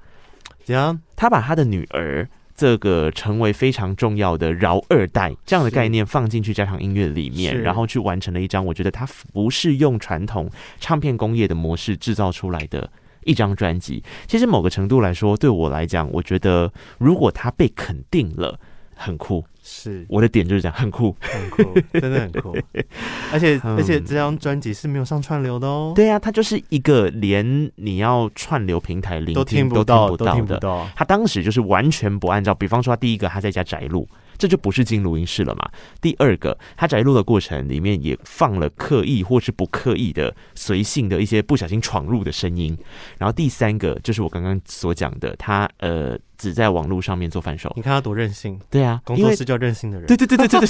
[0.65, 1.01] 怎样？
[1.15, 2.29] 他把他的女儿。
[2.57, 10.51] 这个成为非常重要的饶二代这样的概念放进去加上音乐里面，然后去完成了一张我觉得它不是用传统
[10.81, 12.91] 唱片工业的模式制造出来的
[13.25, 14.03] 一张专辑。
[14.27, 18.59] 其实某个程度来说，对我来讲，我觉得如果它被肯定了，
[18.97, 19.45] 很酷。
[19.69, 22.57] 是我的点就是这样，很酷，很酷，真的很酷。
[23.33, 25.93] 而且、嗯、而且这张专辑是没有上串流的哦。
[25.93, 30.89] 对啊，它就是一个连你要串流平台聆听都听不到，都听不到。
[30.95, 34.09] 他当时就是完全不按照，比方说他第一个他在家宅录。
[34.39, 35.67] 这就不是进录音室了嘛？
[35.99, 42.77] 第二个，他宅录的过程里面也放了刻意或是不刻意的随性的一些不小心闯入的声音。
[43.17, 47.73] 然后第三个就是我刚刚所讲的，他呃只在网络上面做贩售。
[47.77, 48.59] 你看他多任性？
[48.71, 50.07] 对啊，工作室叫任性的人。
[50.07, 50.69] 对对对对对对，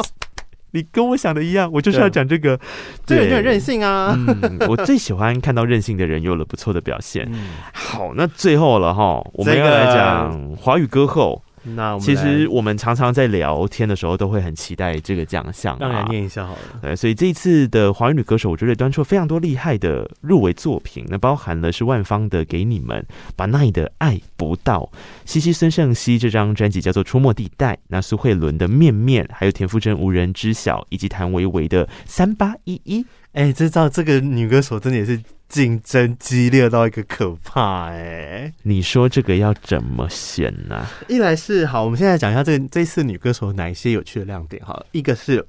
[0.72, 2.58] 你跟我想的一样，我就是要讲这个，
[3.06, 4.14] 这有点任性啊。
[4.16, 7.28] 嗯，我最喜欢看到任性的人有了不错的表现。
[7.32, 11.42] 嗯、好，那最后了哈，我们要来讲华语歌后。
[11.74, 15.76] 那其实我们常常在聊天的时候，都会很期待这个奖项。
[15.80, 16.58] 让人念一下好了。
[16.82, 21.04] 对，所以这一次的华语女歌手，我觉得端出了非常多厉害的入围作品。
[21.08, 23.00] 那包含了是万芳的《给你们》，
[23.36, 24.80] 把奈的《爱不到》，
[25.24, 33.02] 西西孙盛希这张专辑叫做《出没地带》，那苏慧伦的《面面》，还有田馥甄《无人知晓》，以及谭维维的《三八一一》。
[33.32, 35.20] 哎，这照这个女歌手真的也是。
[35.48, 38.54] 竞争激烈到一个可怕哎、欸！
[38.64, 40.90] 你说这个要怎么选呢、啊？
[41.08, 44.84] 一来是好，我们现在讲一下这这次女歌手有哪一些有趣的亮点哈。
[44.92, 45.44] 一个是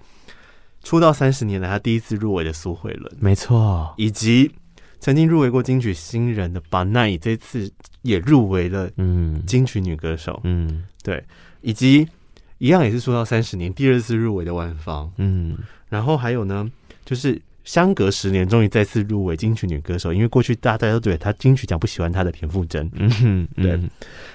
[0.84, 4.50] 出道三十年来她第一次入围的苏慧伦，没错，以及
[5.02, 7.70] 曾经入围过金曲新人的巴奈，这次
[8.02, 11.22] 也入围了嗯金曲女歌手嗯对，
[11.60, 12.08] 以及
[12.60, 15.58] 一样也是出道三十年第二次入围的万芳嗯，
[15.90, 16.72] 然后还有呢
[17.04, 17.42] 就是。
[17.70, 20.12] 相隔十年，终于再次入围金曲女歌手。
[20.12, 23.74] 因为过去大家都觉得她金曲奖不喜欢她的田馥甄，嗯哼，对。
[23.74, 23.88] 嗯、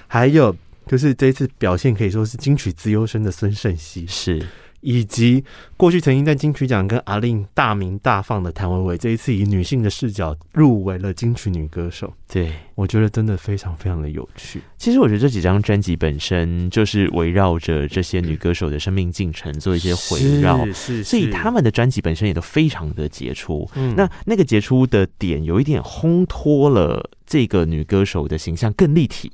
[0.07, 0.55] 还有
[0.87, 4.41] 就是这一次表现可以说是金曲资优生的孙盛熙，是。
[4.85, 5.43] 以及
[5.75, 12.13] 过去曾经在金曲奖跟阿令大名大放的谭维维，这一次以女性的视角入围了金曲女歌手。
[12.31, 14.61] 对，我觉得真的非常非常的有趣。
[14.77, 23.67] 其实我觉得这几张专辑本身就是围绕着这些女歌手的生命进程做一些回绕，是，是，所以他们的专辑本身也都非常的杰出。
[23.73, 29.31] 嗯，那那个杰出的点有一点烘托了这个女歌手的形象更立体。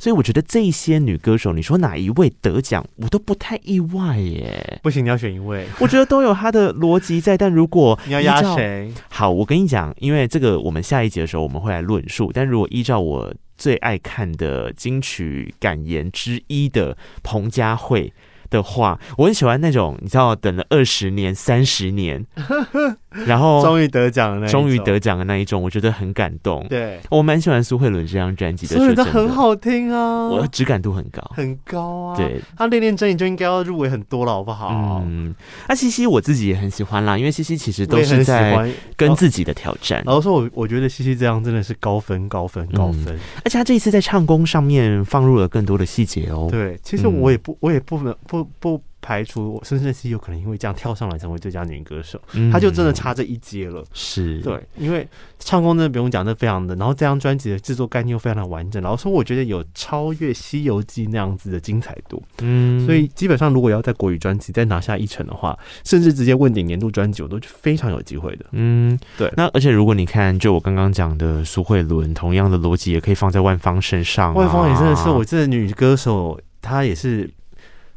[0.00, 4.80] 所以我觉得这些女歌手，你说哪一位得奖，我都不太意外耶。
[4.82, 7.36] 不行，你要选一位，我觉得都有她的逻辑在。
[7.36, 8.90] 但如果 你要压谁？
[9.10, 12.30] 好，我跟你讲，因为这个我们下一集的时候我们会来论述。
[12.32, 18.10] 但如果依照我最爱看的金曲感言之一的彭佳慧。
[18.50, 22.26] 的话，我很喜欢那种你知道，等了二十年、三十年，
[23.26, 26.66] 然后终于得奖了，终于得奖的那一种，我觉得很感动。
[26.68, 32.16] 对，我蛮喜欢苏慧伦这张专辑的，苏慧伦很好听啊，我的质感度很高，很高啊。
[32.16, 35.02] 对，他练练真，你就应该要入围很多了，好不好？
[35.06, 35.34] 嗯，
[35.68, 40.02] 那西西我自己也很喜欢啦，因为西西其实都是在跟自己的挑战。
[40.04, 46.48] 然后说我我觉得西西这样真的是高分、高分、高分，而且他这一次在唱功上面放入了更多的细节哦。
[46.50, 48.39] 对，其实我也不，我也不能不。
[48.44, 52.20] 不排除孙盛希有可能因为这样跳上来成为最佳女歌手，
[52.52, 53.82] 她、嗯、就真的差这一阶了。
[53.94, 56.76] 是对，因为唱功真的不用讲，这非常的。
[56.76, 62.22] 然后这张专辑的制作概念又非常的完整，然后说我觉得有超越《西游记》那样子的精彩度。
[62.42, 68.44] 嗯，所以基本上如果要在国语专辑再拿下一成的话，甚至直接问鼎年度专辑，我都非常有机会的。
[68.52, 69.32] 嗯，对。
[69.34, 74.34] 那而且如果你看，就我刚刚讲的苏慧伦，同样的逻辑也可以放在万芳身上、啊。
[74.34, 77.30] 万芳也真的是我这女歌手，她也是。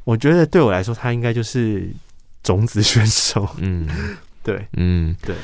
[0.04, 1.88] 我觉得对我来说，他应该就是
[2.44, 3.48] 种子选手。
[3.58, 3.88] 嗯，
[4.44, 5.36] 对，嗯，对。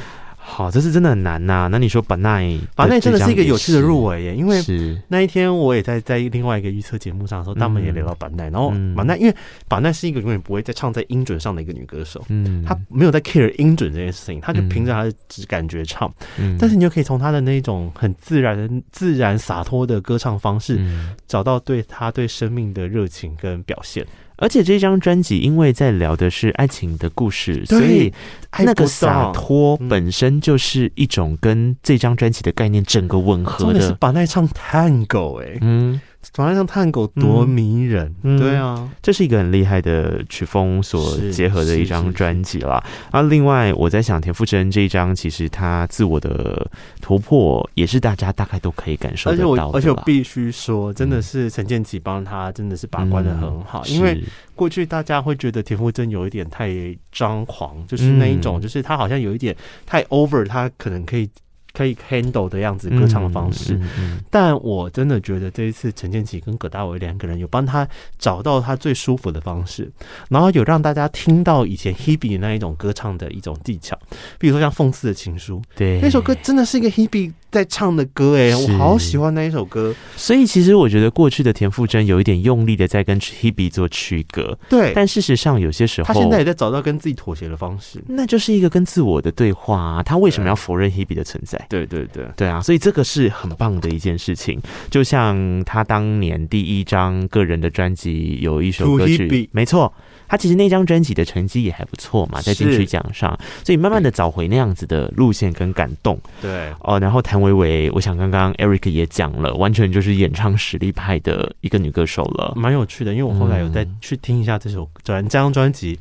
[0.51, 1.67] 好，这是真的很难呐、啊。
[1.67, 4.35] 那你说巴奈，巴奈真的是一个有趣的入围耶。
[4.35, 4.59] 因为
[5.07, 8.49] 那一天我也在在另外一个预测节目上的时候，他们也聊到巴奈。
[8.49, 9.35] 然后巴奈，因为
[9.67, 12.25] 巴奈是一个永远不会再唱在音准上的一个女歌手。
[12.29, 16.11] 嗯，她没有在 care 音准这件事情，她就凭着她的直感觉唱。
[16.39, 20.79] 嗯，但是你就可以从她的那种很自然的、自然洒脱的歌唱方式，
[21.27, 24.03] 找到对她对生命的热情跟表现。
[24.39, 28.11] 而且这张专辑，因为在聊的是爱情的故事，所以
[28.57, 33.79] 那个洒脱本身就是一种跟这张专辑的概念整个吻合的。
[33.79, 36.01] 是把那唱探戈哎，嗯。
[36.33, 42.83] 转来像探狗多迷人，嗯，对啊，这是一个很厉害的曲风所结合的一张专辑啦。
[43.09, 46.69] 啊，另外我在想田馥甄这一张，其实他自我的
[47.01, 49.77] 突破也是大家大概都可以感受得到的。
[49.77, 54.21] 而且我必须说，真的是陈建奇帮他真的是把关的很好，嗯，因为
[54.55, 56.69] 过去大家会觉得田馥甄有一点太
[57.11, 59.55] 张狂，就是那一种，就是他好像有一点
[59.85, 61.29] 太 over，他可能可以。
[61.79, 69.89] 可以 handle 的样子歌唱的方式，嗯嗯嗯、但我真的觉得这一次陈建奇跟葛大为两个人有帮他找到他最舒服的方式，
[70.27, 73.97] 然后有让大家听到以前 Hebe 那一种歌唱的一种技巧，
[74.37, 79.93] 比如说像讽刺的情书，对，那首歌真的是一个 Hebe 在唱的歌，哎，我好喜欢那一首歌。
[80.15, 84.91] 所以其实我觉得过去的田馥甄有一点用力的在跟 Hebe 做区隔，对。
[84.95, 90.03] 但事实上有些时候，他现在也在找到跟自己妥协的方式，那就是一个跟自我的对话啊。
[90.03, 91.63] 他为什么要否认 Hebe 的存在？
[91.69, 94.61] 对对对对啊，所以这个是很棒的一件事情。
[94.89, 99.91] 就像他当年第一张个人的专辑有一首歌曲，没错。
[100.29, 106.17] 他其实那张专辑的成绩也还不错嘛，在金曲奖上，所以慢慢的找回那样子的路线跟感动。
[106.39, 113.11] 对哦，然后谭维维，我想刚刚 Eric 也讲了，完全就是演唱实力派的一个女歌手了，蛮有趣的。
[113.11, 115.99] 因为我后来有再去听一下这首专这张专辑，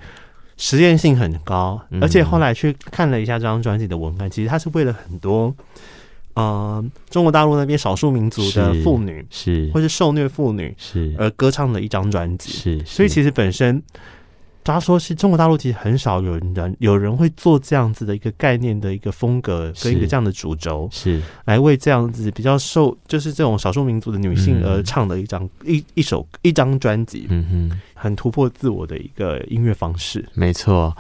[0.59, 5.55] 实验性很高，而且后来去看了一下这张专辑的文案，其实它是为了很多。
[6.35, 13.83] 呃，中国大陆那边少数民族的妇女是，或是受虐妇女是，而歌唱的一张专辑是，所以其实本身，
[14.73, 21.21] 他说是中国大陆其实很少有人有人会做这样子的一个概念的一个风格跟一个这样的主轴，是。
[21.45, 30.97] 来为这样子比较受就是这种少数民族的女性而唱的一张一一首一张专辑，嗯哼，很突破自我的一个音乐方式，没错。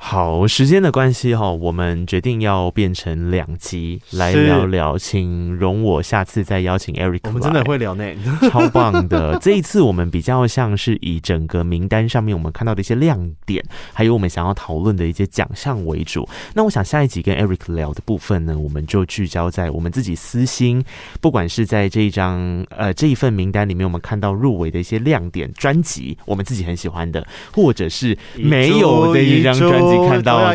[0.00, 7.20] 好，时间的关系哈，我们决定要变成两集来聊聊，请容我下次再邀请 Eric。
[7.24, 8.04] 我们真的会聊呢
[8.50, 9.36] 超棒的。
[9.42, 16.26] 这一次我们比较像是以整个名单上面我们看到的一些亮点，还有我们想要讨论的一些奖项为主。
[16.54, 20.82] 那我想下一集跟 Eric 聊的部分呢，我们就聚焦在我们自己私心，
[21.20, 30.08] 不管是在这一张呃这一份名单里面，我们看到入围的一些亮点专辑，我们自己很喜欢的，或者是没有的一张专辑。
[30.08, 30.54] 看到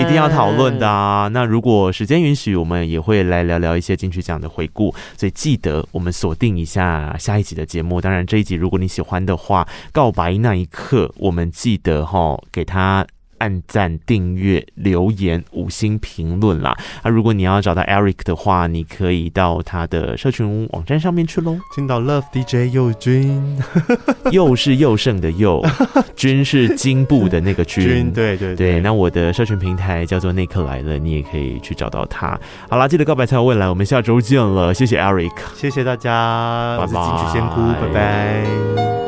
[0.00, 1.28] 一定要讨论的啊！
[1.32, 4.94] 那如果时间允许，我们也会来聊聊一些金曲奖的回顾。
[5.16, 8.00] 所以记得我们锁定一下下一集的节目。
[8.00, 13.06] 当然这一集如果你喜欢的话，告白那一刻，我们记得哈给他。
[13.38, 16.76] 按赞、订阅、留言、五星评论啦！
[17.02, 21.58] 啊，如果你要找到 Eric 的话，你可以到他的社群网站上面去喽。
[21.74, 23.58] 听到 Love DJ 佑君，
[24.32, 25.64] 佑是佑胜的佑，
[26.16, 27.84] 君是金部的那个君。
[27.84, 28.80] 君对对对，对。
[28.80, 32.38] 那我的社群平台叫做内克来了，你也可以去找到他。
[32.68, 36.92] 好啦，记得告白才有未来，我们下周见了，谢谢 Eric，谢谢大家，拜拜。
[37.00, 39.05] 我是金曲仙姑，拜拜。